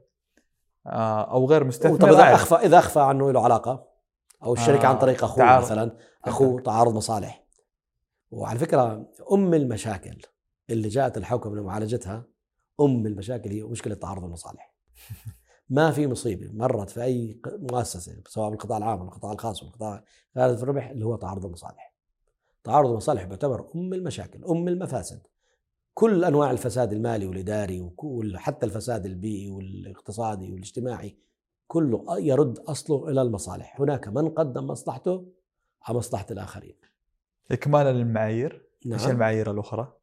[0.87, 2.09] أو غير طب مستثمر.
[2.09, 2.53] اذا أعرف.
[2.53, 3.87] اخفى إذا أخفى عنه له علاقة
[4.43, 5.63] أو الشركة آه، عن طريق أخوه تعارض.
[5.63, 7.45] مثلا أخوه تعارض مصالح.
[8.31, 10.21] وعلى فكرة أم المشاكل
[10.69, 12.23] اللي جاءت الحوكمه لمعالجتها
[12.81, 14.73] أم المشاكل هي مشكلة تعارض المصالح.
[15.69, 20.03] ما في مصيبة مرت في أي مؤسسة سواء بالقطاع العام أو القطاع الخاص أو القطاع
[20.37, 21.93] غالب الربح اللي هو تعارض المصالح.
[22.63, 25.27] تعارض المصالح يعتبر أم المشاكل أم المفاسد.
[25.95, 31.17] كل أنواع الفساد المالي والإداري وكل حتى الفساد البيئي والاقتصادي والاجتماعي
[31.67, 35.25] كله يرد أصله إلى المصالح، هناك من قدم مصلحته
[35.83, 36.75] على مصلحة الآخرين.
[37.51, 39.93] اكمالا للمعايير إيش نعم المعايير الأخرى؟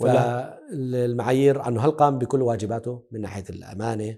[0.00, 4.16] ولا فالمعايير عنه هل قام بكل واجباته من ناحية الأمانة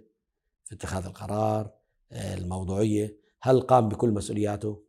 [0.64, 1.70] في اتخاذ القرار،
[2.12, 4.83] آه، الموضوعية، هل قام بكل مسؤولياته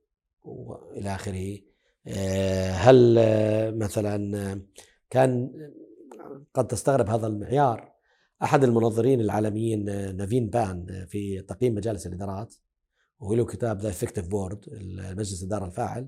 [0.44, 1.58] وإلى آخره.
[2.08, 4.62] آه، هل آه، مثلا
[5.10, 5.52] كان
[6.54, 7.96] قد تستغرب هذا المعيار.
[8.44, 9.86] أحد المنظرين العالميين
[10.18, 12.56] نيفيل بين في تقييم مجالس الإدارات
[13.20, 14.66] وله كتاب The Effective Board
[15.18, 16.08] مجلس الإدارة الفاعل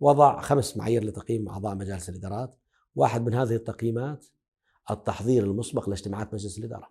[0.00, 2.54] وضع خمس معايير لتقييم أعضاء مجالس الإدارات.
[2.94, 4.26] واحد من هذه التقييمات
[4.90, 6.90] التحضير المسبق لاجتماعات مجلس الإدارة.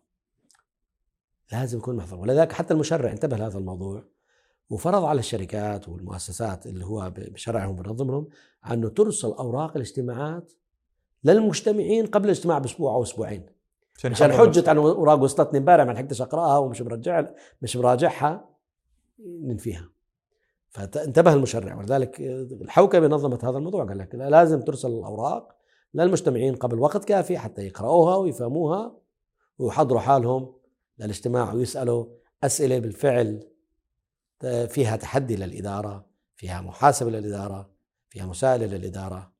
[1.51, 4.03] لازم يكون محضر ولذلك حتى المشرع انتبه لهذا الموضوع
[4.69, 8.27] وفرض على الشركات والمؤسسات اللي هو بشرعهم وبنظمهم
[8.71, 10.53] انه ترسل أوراق الاجتماعات
[11.23, 13.45] للمجتمعين قبل الاجتماع بأسبوع أو أسبوعين.
[14.11, 14.69] عشان حجة.
[14.69, 17.25] عن أوراق وصلتني امبارح ما لحقتش أقرأها ومش مرجع
[17.61, 18.49] مش مراجعها
[19.43, 19.89] ننفيها.
[20.69, 21.75] فانتبه المشرع.
[21.75, 22.21] ولذلك
[22.61, 23.85] الحوكمة نظمت هذا الموضوع.
[23.85, 25.55] قال لك لا- لازم ترسل الأوراق
[25.93, 28.97] للمجتمعين قبل وقت كافي حتى يقرأوها ويفهموها
[29.59, 30.53] ويحضروا حالهم
[30.99, 32.05] للاجتماع ويسألوا
[32.43, 33.47] أسئلة بالفعل
[34.67, 36.05] فيها تحدي للإدارة
[36.35, 37.69] فيها محاسبة للإدارة
[38.09, 39.36] فيها مساءلة للإدارة.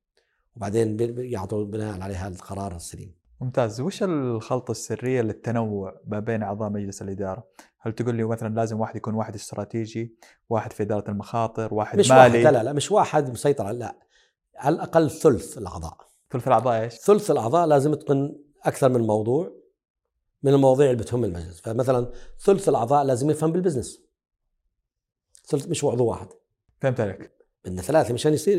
[0.58, 3.16] وبعدين يعطوا بناء عليها القرار السليم.
[3.42, 3.82] ممتاز.
[3.82, 7.48] وش الخلطة السرية للتنوع ما بين أعضاء مجلس الإدارة؟
[7.80, 10.16] هل تقول لي مثلا لازم واحد يكون واحد استراتيجي
[10.50, 14.00] واحد في إدارة المخاطر واحد مش مالي؟ واحد لا لا مش واحد مسيطر لا.
[14.56, 15.98] على الأقل ثلث الأعضاء.
[16.32, 19.52] ثلث الأعضاء إيش؟ ثلث الأعضاء لازم يتقن أكثر من موضوع
[20.44, 21.62] من المواضيع اللي بتهم المجلس.
[21.62, 24.02] فمثلا ثلث الأعضاء لازم يفهم بال business.
[25.46, 26.28] ثلث مش عضو واحد.
[26.80, 27.37] فهمت عليك.
[27.70, 28.58] بدنا ثلاثة مشان يصير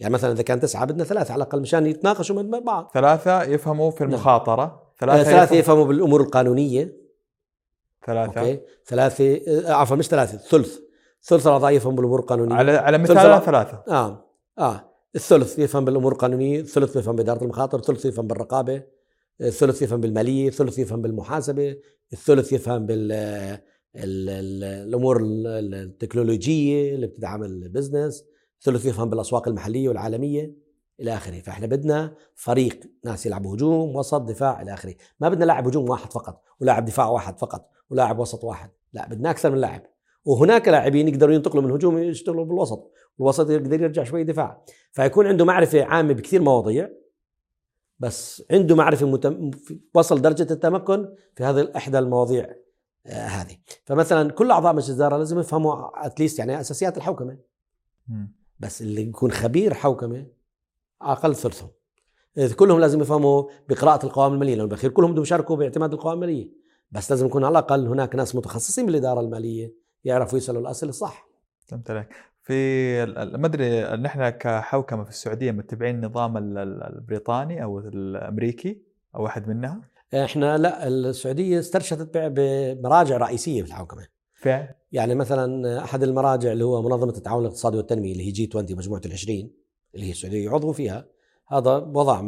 [0.00, 2.90] يعني مثلا إذا كان تسعة بدنا ثلاثة على الأقل مشان يتناقشوا مع بعض.
[2.94, 4.12] ثلاثة يفهموا في نعم.
[4.12, 6.92] المخاطرة ثلاثة, ثلاثة, ثلاثة يفهم- يفهموا بالأمور القانونية.
[8.06, 8.40] ثلاثة.
[8.40, 8.60] okay.
[8.86, 10.78] ثلاثة آه، عفوا مش ثلاثة ثلث.
[11.24, 12.54] ثلث الأعضاء يفهموا بالأمور القانونية.
[12.54, 13.82] على على مثال ثلاثة.
[13.88, 14.24] آه
[14.58, 14.88] آه.
[15.16, 18.82] الثلث يفهم بالأمور القانونية، الثلث يفهم بإدارة المخاطر، الثلث يفهم بالرقابة،
[19.40, 21.76] الثلث يفهم بالمالية، الثلث يفهم بالمحاسبة،
[22.12, 23.60] الثلث يفهم بال ال- ال-
[23.96, 28.24] الأمور ال- التكنولوجية اللي بتدعم البزنس،
[28.58, 30.54] الثلث يفهم بالأسواق المحلية والعالمية
[31.00, 35.66] إلى آخره، فإحنا بدنا فريق ناس يلعبوا هجوم، وسط، دفاع إلى آخره، ما بدنا لاعب
[35.66, 39.82] هجوم واحد فقط، ولاعب دفاع واحد فقط، ولاعب وسط واحد، لا بدنا أكثر من لاعب،
[40.24, 44.64] وهناك لاعبين يقدروا ينتقلوا من الهجوم يشتغلوا بالوسط، والوسط يقدر يرجع شوي دفاع.
[44.92, 46.88] فيكون عنده معرفة عامة بكثير مواضيع
[47.98, 49.50] بس عنده معرفة متم...
[49.94, 52.54] وصل درجة التمكن في هذه إحدى المواضيع.
[53.06, 53.56] هذه.
[53.84, 57.38] فمثلا كل أعضاء مجلس الإدارة لازم يفهموا اتليست يعني أساسيات الحوكمة.
[58.08, 58.32] مم.
[58.60, 60.26] بس اللي يكون خبير حوكمة
[61.02, 61.70] أقل ثلثهم.
[62.56, 64.54] كلهم لازم يفهموا بقراءة القوائم المالية.
[64.54, 66.48] لأنه بالأخير كلهم بدهم يشاركوا باعتماد القوائم المالية.
[66.90, 69.74] بس لازم يكون على الأقل هناك ناس متخصصين بالإدارة المالية
[70.04, 71.28] يعرفوا يسألوا الأسئلة الصح.
[71.66, 72.08] فهمت عليك.
[72.42, 78.82] في ما أدري نحن كحوكمة في السعودية متبعين النظام ال- ال- البريطاني أو الأمريكي
[79.14, 79.80] أو واحد منها؟
[80.14, 86.82] إحنا لا السعودية استرشدت بمراجع رئيسية في الحوكمه فعل يعني مثلا أحد المراجع اللي هو
[86.82, 89.28] منظمة التعاون الاقتصادي والتنمية اللي هي جي 20 مجموعه ال20
[89.94, 91.08] اللي هي السعودية عضو فيها
[91.48, 92.20] هذا وضع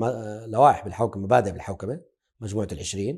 [0.47, 2.01] لوائح بالحوكمه مبادئ بالحوكمه
[2.41, 3.15] مجموعة ال20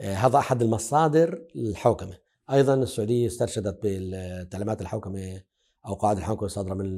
[0.00, 2.18] هذا أحد المصادر للحوكمه
[2.52, 5.42] أيضا السعودية استرشدت بالتعليمات الحوكمه
[5.86, 6.96] أو قواعد الحوكمه الصادرة من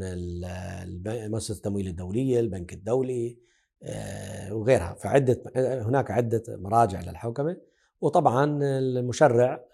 [1.31, 3.49] مؤسسه التمويل الدولية البنك الدولي آه،
[4.51, 4.95] وغيرها.
[4.95, 7.57] فعدة هناك عدة مراجع للحوكمة
[8.01, 9.65] وطبعا المشرع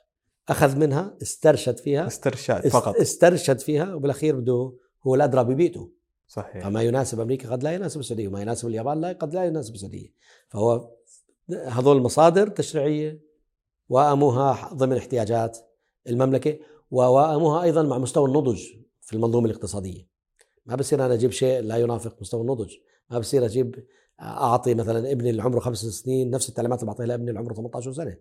[0.48, 2.96] أخذ منها استرشد فيها استرشاد فقط.
[2.96, 4.72] استرشد فيها وبالأخير بده
[5.06, 5.90] هو الأدرى ببيئته.
[6.28, 6.64] صحيح.
[6.64, 10.08] فما يناسب أمريكا قد لا يناسب السعودية وما يناسب اليابان لا قد لا يناسب السعودية.
[10.48, 10.90] فهو
[11.66, 13.20] هذول مصادر تشريعية
[13.88, 15.58] وأموها ضمن احتياجات
[16.08, 16.58] المملكة
[16.90, 18.62] وواموها أيضا مع مستوى النضج
[19.00, 20.06] في المنظومة الاقتصادية.
[20.66, 22.74] ما بصير أنا أجيب شيء لا ينافق مستوى النضج.
[23.10, 23.84] بصير أجيب
[24.20, 27.92] أعطي مثلا ابني اللي عمره خمس سنين نفس التعليمات اللي بعطيها لابني اللي عمره 18
[27.92, 28.16] سنة.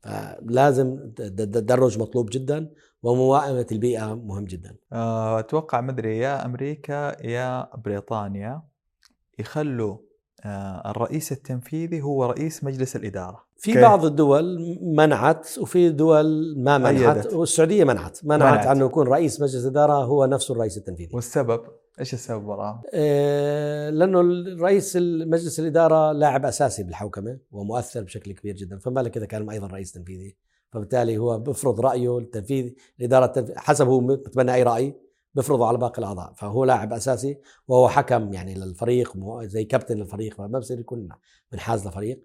[0.00, 2.70] فلازم التدرج مطلوب جدا
[3.02, 4.76] وموائمة البيئة مهم جدا.
[4.92, 8.62] آه، أتوقع مدري يا أمريكا يا بريطانيا
[9.38, 9.96] يخلوا
[10.44, 13.44] آه، الرئيس التنفيذي هو رئيس مجلس الإدارة.
[13.56, 17.34] في بعض الدول منعت وفي دول ما منعت أيدت.
[17.34, 18.24] والسعودية منعت.
[18.24, 18.66] منعت, منعت.
[18.66, 21.14] انه يكون رئيس مجلس إدارة هو نفسه الرئيس التنفيذي.
[21.14, 21.60] والسبب؟
[22.00, 28.78] إيش السبب وراء؟ آه، لأنه الرئيس مجلس الإدارة لاعب أساسي بالحوكمة ومؤثر بشكل كبير جدا.
[28.78, 30.36] فما بالك إذا كان أيضا رئيس تنفيذي.
[30.72, 34.94] فبالتالي هو بفرض رأيه التنفيذي الإدارة التنفيذ حسب هو بتبنى أي رأي
[35.34, 36.32] بفرضه على باقي الأعضاء.
[36.32, 37.38] فهو لاعب أساسي
[37.68, 39.12] وهو حكم يعني للفريق
[39.42, 41.08] زي كابتن الفريق فما بصير يكون
[41.52, 42.22] منحاز لفريق.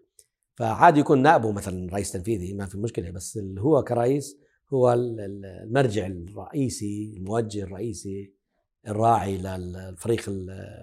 [0.55, 3.11] فعادي يكون نائبه مثلا رئيس تنفيذي ما في مشكلة.
[3.11, 4.37] بس هو كرئيس
[4.73, 8.36] هو ال- ال- المرجع الرئيسي الموجه الرئيسي
[8.87, 10.21] الراعي للفريق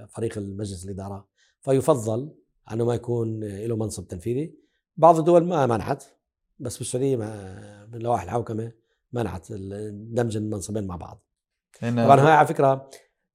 [0.08, 1.28] فريق المجلس الإدارة.
[1.60, 2.34] فيفضل
[2.72, 4.54] انه ما يكون له منصب تنفيذي.
[4.96, 6.04] بعض الدول ما منعت
[6.58, 8.72] بس بالسعودية ما من لوائح الحوكمة
[9.12, 9.52] منعت
[9.92, 11.24] دمج المنصبين مع بعض.
[11.80, 12.90] طبعا هاي على فكرة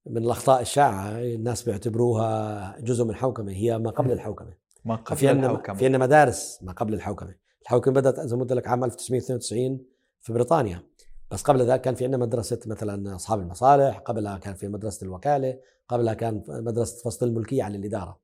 [0.06, 4.54] من الأخطاء الشائعة الناس بيعتبروها جزء من الحوكمه هي ما قبل الحوكمة.
[4.84, 5.76] ما قبل في عندنا الحوكمة.
[5.76, 7.34] في عندنا مدارس ما قبل الحوكمة.
[7.62, 9.84] الحوكمة بدأت زي ما قلت لك عام 1992
[10.20, 10.89] في بريطانيا.
[11.30, 15.58] بس قبل ذلك كان في عندنا مدرسة مثلا أصحاب المصالح قبلها كان في مدرسة الوكالة
[15.88, 18.20] قبلها كان مدرسة فصل الملكية عن الإدارة.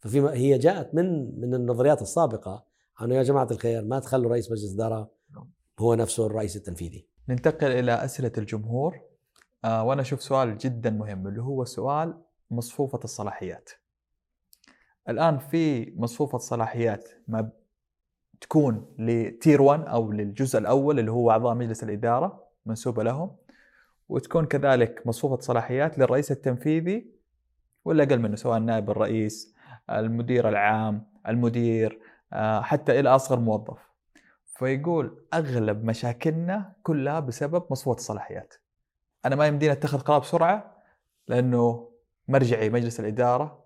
[0.00, 2.64] ففي هي جاءت من من النظريات السابقة
[3.02, 5.10] أنه يا جماعة الخير ما تخلوا رئيس مجلس إدارة
[5.78, 7.06] هو نفسه الرئيس التنفيذي.
[7.28, 9.00] ننتقل إلى أسئلة الجمهور.
[9.64, 12.14] آه وأنا أشوف سؤال جدا مهم اللي هو سؤال
[12.50, 13.70] مصفوفة الصلاحيات.
[15.08, 17.50] الآن في مصفوفة صلاحيات ما
[18.40, 22.47] تكون لتير 1 أو للجزء الأول اللي هو أعضاء مجلس الإدارة.
[22.68, 23.36] منسوبة لهم
[24.08, 27.10] وتكون كذلك مصفوفة صلاحيات للرئيس التنفيذي
[27.84, 29.54] ولا أقل منه سواء نائب الرئيس
[29.90, 32.00] المدير العام المدير
[32.32, 33.78] آه، حتى إلى أصغر موظف.
[34.44, 38.54] فيقول أغلب مشاكلنا كلها بسبب مصفوفة الصلاحيات.
[39.24, 40.76] أنا ما يمديني أتخذ قرار بسرعة
[41.28, 41.90] لأنه
[42.28, 43.64] مرجعي مجلس الإدارة.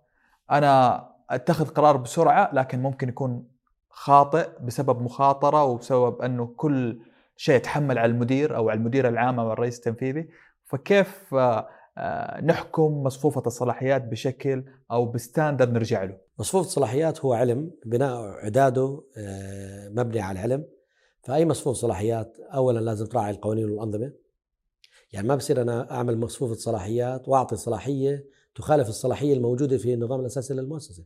[0.50, 3.48] أنا أتخذ قرار بسرعة لكن ممكن يكون
[3.90, 7.02] خاطئ بسبب مخاطرة وبسبب أنه كل
[7.42, 10.28] شيء يتحمل على المدير أو على المدير العام أو الرئيس التنفيذي
[10.64, 11.68] فكيف آه،
[11.98, 19.02] آه، نحكم مصفوفة الصلاحيات بشكل أو بستاندرد نرجع له؟ مصفوفة الصلاحيات هو علم بناء اعداده
[19.16, 20.64] آه، مبني على العلم.
[21.22, 24.12] فأي مصفوفة صلاحيات اولا لازم تراعي القوانين والأنظمة.
[25.12, 30.54] يعني ما بصير أنا أعمل مصفوفة صلاحيات وأعطي صلاحية تخالف الصلاحية الموجودة في النظام الأساسي
[30.54, 31.04] للمؤسسة.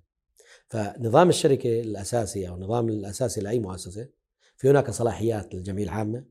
[0.69, 4.09] فنظام الشركة الأساسي أو النظام الأساسي لأي مؤسسة
[4.57, 6.25] في هناك صلاحيات للجمعية العامة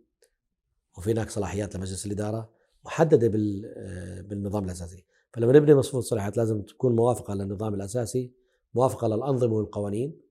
[0.97, 2.49] وفي هناك صلاحيات لمجلس الإدارة
[2.85, 5.05] محددة آه، بالنظام الأساسي.
[5.33, 8.31] فلما نبني مصفوفة الصلاحيات لازم تكون موافقة للنظام الأساسي
[8.73, 10.21] موافقة للأنظمة والقوانين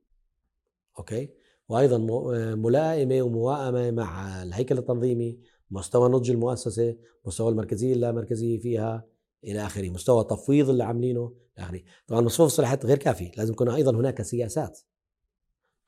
[0.98, 1.28] أوكي؟
[1.68, 5.38] وأيضا مو- ملائمة وموائمة مع الهيكل التنظيمي
[5.70, 9.04] مستوى نضج المؤسسه مستوى المركزية اللامركزية فيها
[9.44, 9.90] إلى آخره.
[9.90, 11.82] مستوى التفويض اللي عاملينه إلى آخره.
[12.06, 14.80] طبعا مصفوفة الصلاحيات غير كافي لازم يكون أيضا هناك سياسات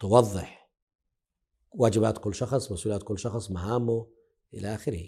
[0.00, 0.65] توضح
[1.76, 4.06] واجبات كل شخص مسؤوليات كل شخص مهامه
[4.54, 5.02] إلى آخره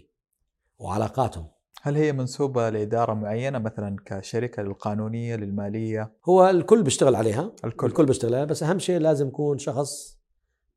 [0.78, 1.46] وعلاقاتهم.
[1.82, 7.86] هل هي منسوبة لإدارة معينة مثلا كشركة للقانونية للمالية؟ هو الكل بيشتغل عليها الكل.
[7.86, 10.18] الكل بيشتغل عليها بس أهم شيء لازم يكون شخص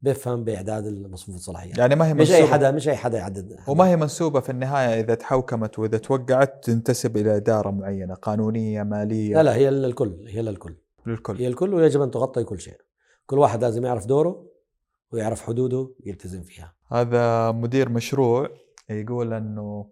[0.02, 2.54] بيفهم بإعداد مصفوفة الصلاحيات يعني ما هي مش أي منسوبة.
[2.54, 3.58] حدا مش أي حدا يعدد.
[3.68, 9.36] وما هي منسوبة في النهاية إذا تحوكمت وإذا توقعت تنتسب إلى إدارة معينة قانونية مالية؟
[9.36, 10.76] لا لا هي للكل هي للكل.
[11.06, 11.36] للكل.
[11.38, 12.78] هي الكل ويجب أن تغطي كل شيء.
[13.26, 14.51] كل واحد لازم يعرف دوره
[15.12, 16.74] ويعرف حدوده يلتزم فيها.
[16.92, 18.50] هذا مدير مشروع
[18.90, 19.90] يقول إنه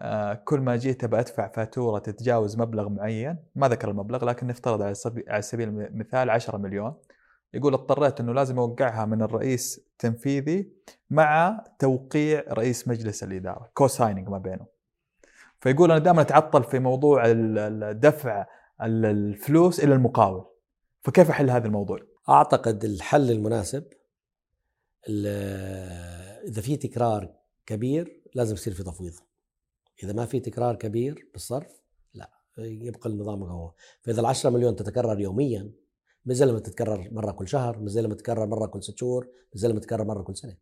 [0.00, 3.36] آه، كل ما جيت بأدفع فاتورة تتجاوز مبلغ معين.
[3.54, 6.94] ما ذكر المبلغ لكن نفترض على سبي- على سبيل المثال 10 مليون.
[7.54, 10.72] يقول اضطريت إنه لازم أوقعها من الرئيس التنفيذي
[11.10, 14.66] مع توقيع رئيس مجلس الإدارة co-signing ما بينه
[15.60, 17.32] فيقول أنا دائما أتعطل في موضوع
[17.92, 18.46] دفع
[18.82, 20.44] ال- الفلوس إلى المقاول.
[21.02, 23.97] فكيف أحل هذا الموضوع؟ أعتقد الحل المناسب ال-
[25.08, 27.34] إذا في تكرار
[27.66, 29.14] كبير لازم يصير في تفويض.
[30.02, 31.82] إذا ما في تكرار كبير بالصرف
[32.14, 33.72] لا يبقى النظام هو.
[34.00, 35.72] فإذا ال 10 مليون تتكرر يوميا
[36.26, 39.28] مش زي لما تتكرر مرة كل شهر مش زي لما تتكرر مرة كل ست شهور
[39.54, 40.56] مش زي لما تتكرر مرة كل سنة.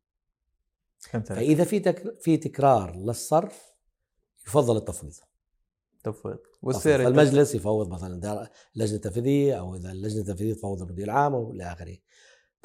[1.37, 2.21] فإذا في تك...
[2.21, 3.73] في تكرار للصرف
[4.47, 5.15] يفضل التفويض.
[6.05, 6.39] تفويض.
[6.63, 11.97] والسير فالمجلس يفوض مثلا اللجنه التنفيذيه أو إذا اللجنه التنفيذيه تفوض المدير العام والى آخره.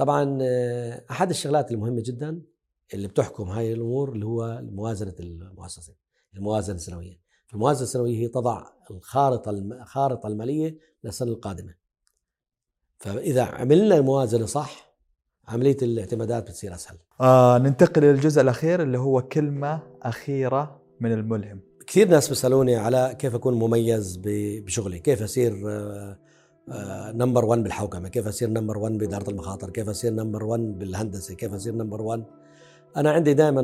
[0.02, 2.42] طبعا آه، أحد الشغلات المهمة جدا
[2.94, 5.94] اللي بتحكم هاي الأمور اللي هو موازنة المؤسسة
[6.36, 7.22] الموازنة السنوية.
[7.54, 11.74] الموازنه السنوية هي تضع الخارطة الخارطه المالية للسنة القادمة.
[12.98, 14.94] فإذا عملنا موازنه صح
[15.48, 16.98] عملية الاعتمادات بتصير أسهل.
[17.22, 23.16] آه ننتقل إلى الجزء الأخير اللي هو كلمة أخيرة من الملهم كثير ناس بيسألوني على
[23.20, 25.54] كيف أكون مميز بشغلي، كيف اصير
[27.16, 31.54] number 1 بالحوكمة، كيف أصير number 1 بإدارة المخاطر، كيف أصير number 1 بالهندسة، كيف
[31.54, 32.24] أصير number 1
[32.98, 33.62] أنا عندي دائما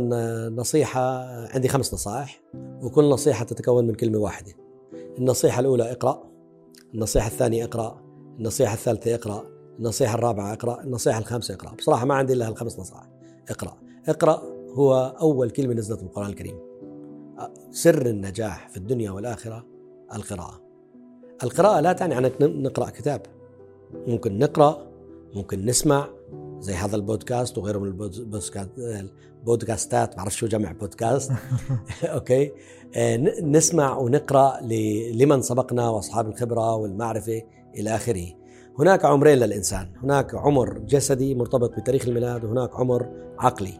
[0.49, 2.41] نصيحة عندي خمس نصائح
[2.81, 4.53] وكل نصيحة تتكون من كلمة واحدة.
[5.17, 6.23] النصيحة الأولى اقرأ،
[6.93, 8.01] النصيحة الثانية اقرأ،
[8.39, 9.43] النصيحة الثالثة اقرأ،
[9.79, 13.09] النصيحة الرابعة اقرأ، النصيحة الخامسة اقرأ، بصراحة ما عندي إلا هالخمس نصائح.
[13.49, 13.77] اقرأ،
[14.07, 14.41] اقرأ
[14.73, 16.59] هو أول كلمة نزلت من القران الكريم.
[17.71, 19.65] سر النجاح في الدنيا والآخرة
[20.15, 20.66] القراءة.
[21.43, 23.21] القراءة لا تعني أنك نقرأ كتاب.
[24.07, 24.87] ممكن نقرأ
[25.33, 26.07] ممكن نسمع
[26.59, 30.17] زي هذا البودكاست وغيره من البودكاست البودكاستات.
[30.17, 31.31] بعرف شو جمع بودكاست.
[32.03, 32.51] أوكي.
[32.95, 34.61] آه، نسمع ونقرأ
[35.13, 37.41] لمن سبقنا وأصحاب الخبرة والمعرفة
[37.75, 38.25] إلى آخره.
[38.79, 39.89] هناك عمرين للإنسان.
[40.03, 43.07] هناك عمر جسدي مرتبط بتاريخ الميلاد وهناك عمر
[43.39, 43.79] عقلي.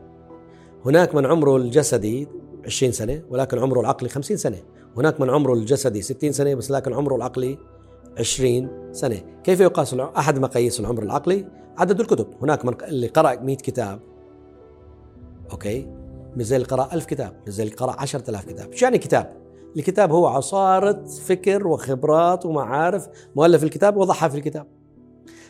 [0.85, 2.27] هناك من عمره الجسدي
[2.65, 4.57] 20 سنة ولكن عمره العقلي 50 سنة.
[4.97, 7.57] هناك من عمره الجسدي 60 سنة بس لكن عمره العقلي
[8.19, 9.21] 20 سنة.
[9.43, 11.47] كيف يقاس أحد مقاييس العمر العقلي؟
[11.77, 12.27] عدد الكتب.
[12.41, 13.99] هناك من اللي قرأ 100 كتاب.
[15.51, 15.87] أوكي؟
[16.35, 18.73] مش زي اللي قرأ 1000 كتاب مش زي اللي قرأ 10000 كتاب.
[18.73, 19.33] شو يعني كتاب؟
[19.77, 23.07] الكتاب هو عصارة فكر وخبرات ومعارف.
[23.35, 24.67] مؤلف الكتاب وضعها في الكتاب.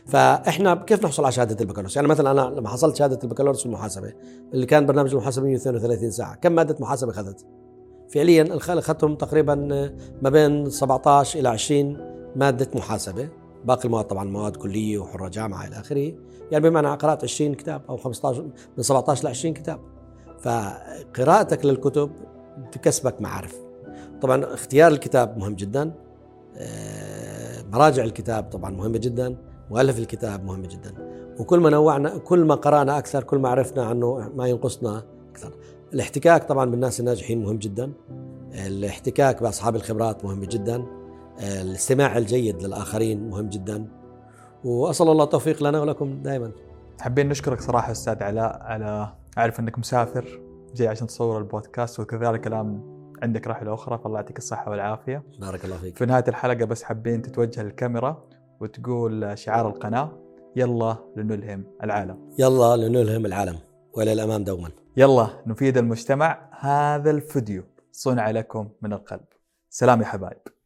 [0.06, 4.14] فإحنا كيف نحصل على شهادة البكالوريوس؟ يعني مثلا أنا لما حصلت شهادة البكالوريوس في المحاسبه
[4.53, 7.45] اللي كان برنامج المحاسبة 132 ساعة، كم مادة محاسبة أخذت؟
[8.09, 9.55] فعليا اخذتهم تقريبا
[10.21, 11.97] ما بين 17 إلى 20
[12.35, 13.29] مادة محاسبة،
[13.65, 16.13] باقي المواد طبعا مواد كلية وحرة جامعة إلى آخره،
[16.51, 18.43] يعني بمعنى قرات 20 كتاب أو 15
[18.77, 19.79] من 17 ل 20 كتاب.
[20.39, 22.11] فقراءتك للكتب
[22.71, 23.55] تكسبك معارف.
[24.21, 25.93] طبعا اختيار الكتاب مهم جدا.
[26.57, 29.38] آه، مراجع الكتاب طبعا مهمة جدا.
[29.69, 30.93] مؤلف الكتاب مهم جدا
[31.39, 35.03] وكل ما نوعنا كل ما قرأنا أكثر كل ما عرفنا عنه ما ينقصنا
[35.93, 37.93] الاحتكاك طبعا بالناس الناجحين مهم جدا.
[38.53, 40.85] الاحتكاك بأصحاب الخبرات مهم جدا.
[41.39, 43.88] الاستماع الجيد للآخرين مهم جدا.
[44.64, 46.51] وأسأل الله التوفيق لنا ولكم دائما
[46.99, 50.41] حابين نشكرك صراحة أستاذ علاء على أعرف أنك مسافر
[50.76, 52.81] جاي عشان تصور البودكاست وكذلك الآن
[53.23, 55.23] عندك رحلة أخرى فالله يعطيك الصحة والعافية.
[55.39, 55.97] بارك الله فيك.
[55.97, 58.23] في نهاية الحلقة بس حابين تتوجه للكاميرا
[58.59, 60.11] وتقول شعار القناة
[60.55, 62.18] يلا لنلهم العالم.
[62.39, 63.57] يلا لنلهم العالم.
[63.98, 64.69] وإلى الأمام دوما.
[64.98, 66.49] يلا نفيد المجتمع.
[66.60, 69.26] هذا الفيديو صنع لكم من القلب.
[69.69, 70.56] سلام يا حبايب.